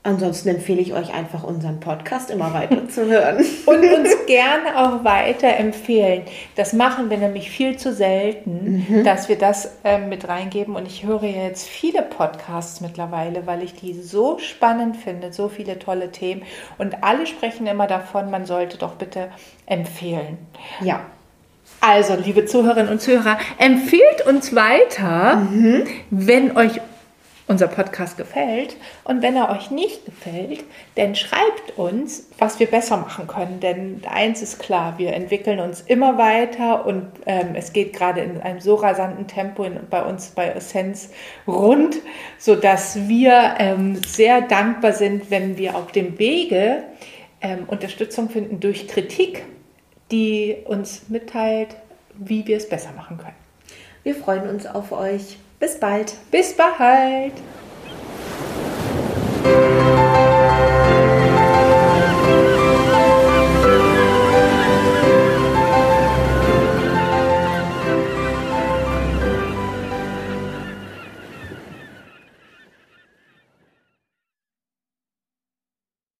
Ansonsten 0.02 0.48
empfehle 0.48 0.80
ich 0.80 0.94
euch 0.94 1.12
einfach 1.12 1.44
unseren 1.44 1.78
Podcast 1.78 2.30
immer 2.30 2.54
weiter 2.54 2.88
zu 2.88 3.04
hören. 3.04 3.36
Und 3.66 3.84
uns 3.84 4.08
gerne 4.26 4.78
auch 4.78 5.04
weiter 5.04 5.48
empfehlen. 5.58 6.22
Das 6.56 6.72
machen 6.72 7.10
wir 7.10 7.18
nämlich 7.18 7.50
viel 7.50 7.76
zu 7.76 7.92
selten, 7.92 8.86
mhm. 8.88 9.04
dass 9.04 9.28
wir 9.28 9.36
das 9.36 9.76
äh, 9.84 9.98
mit 9.98 10.26
reingeben. 10.26 10.74
Und 10.74 10.86
ich 10.86 11.04
höre 11.04 11.24
jetzt 11.24 11.68
viele 11.68 12.00
Podcasts 12.00 12.80
mittlerweile, 12.80 13.46
weil 13.46 13.62
ich 13.62 13.74
die 13.74 13.92
so 13.92 14.38
spannend 14.38 14.96
finde, 14.96 15.34
so 15.34 15.50
viele 15.50 15.78
tolle 15.78 16.10
Themen. 16.10 16.44
Und 16.78 17.04
alle 17.04 17.26
sprechen 17.26 17.66
immer 17.66 17.86
davon, 17.86 18.30
man 18.30 18.46
sollte 18.46 18.78
doch 18.78 18.94
bitte 18.94 19.28
empfehlen. 19.66 20.38
Ja. 20.80 21.00
Also, 21.82 22.14
liebe 22.14 22.46
Zuhörerinnen 22.46 22.90
und 22.90 23.02
Zuhörer, 23.02 23.38
empfiehlt 23.58 24.26
uns 24.26 24.54
weiter, 24.54 25.36
mhm. 25.36 25.84
wenn 26.10 26.56
euch 26.56 26.80
unser 27.50 27.66
Podcast 27.66 28.16
gefällt. 28.16 28.76
Und 29.02 29.22
wenn 29.22 29.34
er 29.34 29.50
euch 29.50 29.72
nicht 29.72 30.06
gefällt, 30.06 30.62
dann 30.94 31.16
schreibt 31.16 31.76
uns, 31.76 32.28
was 32.38 32.60
wir 32.60 32.68
besser 32.68 32.96
machen 32.96 33.26
können. 33.26 33.58
Denn 33.58 34.02
eins 34.08 34.40
ist 34.40 34.60
klar, 34.60 34.98
wir 34.98 35.12
entwickeln 35.14 35.58
uns 35.58 35.80
immer 35.80 36.16
weiter 36.16 36.86
und 36.86 37.08
ähm, 37.26 37.54
es 37.54 37.72
geht 37.72 37.92
gerade 37.92 38.20
in 38.20 38.40
einem 38.40 38.60
so 38.60 38.76
rasanten 38.76 39.26
Tempo 39.26 39.64
in, 39.64 39.80
bei 39.90 40.02
uns 40.02 40.28
bei 40.28 40.46
Essenz 40.46 41.10
rund, 41.46 41.96
sodass 42.38 43.08
wir 43.08 43.56
ähm, 43.58 44.00
sehr 44.06 44.42
dankbar 44.42 44.92
sind, 44.92 45.30
wenn 45.32 45.58
wir 45.58 45.74
auf 45.74 45.90
dem 45.90 46.20
Wege 46.20 46.84
ähm, 47.40 47.64
Unterstützung 47.66 48.30
finden 48.30 48.60
durch 48.60 48.86
Kritik, 48.86 49.44
die 50.12 50.56
uns 50.66 51.08
mitteilt, 51.08 51.74
wie 52.14 52.46
wir 52.46 52.58
es 52.58 52.68
besser 52.68 52.92
machen 52.92 53.18
können. 53.18 53.34
Wir 54.04 54.14
freuen 54.14 54.48
uns 54.48 54.66
auf 54.66 54.92
euch. 54.92 55.36
Bis 55.60 55.78
bald. 55.78 56.14
Bis 56.30 56.56
bald. 56.56 57.34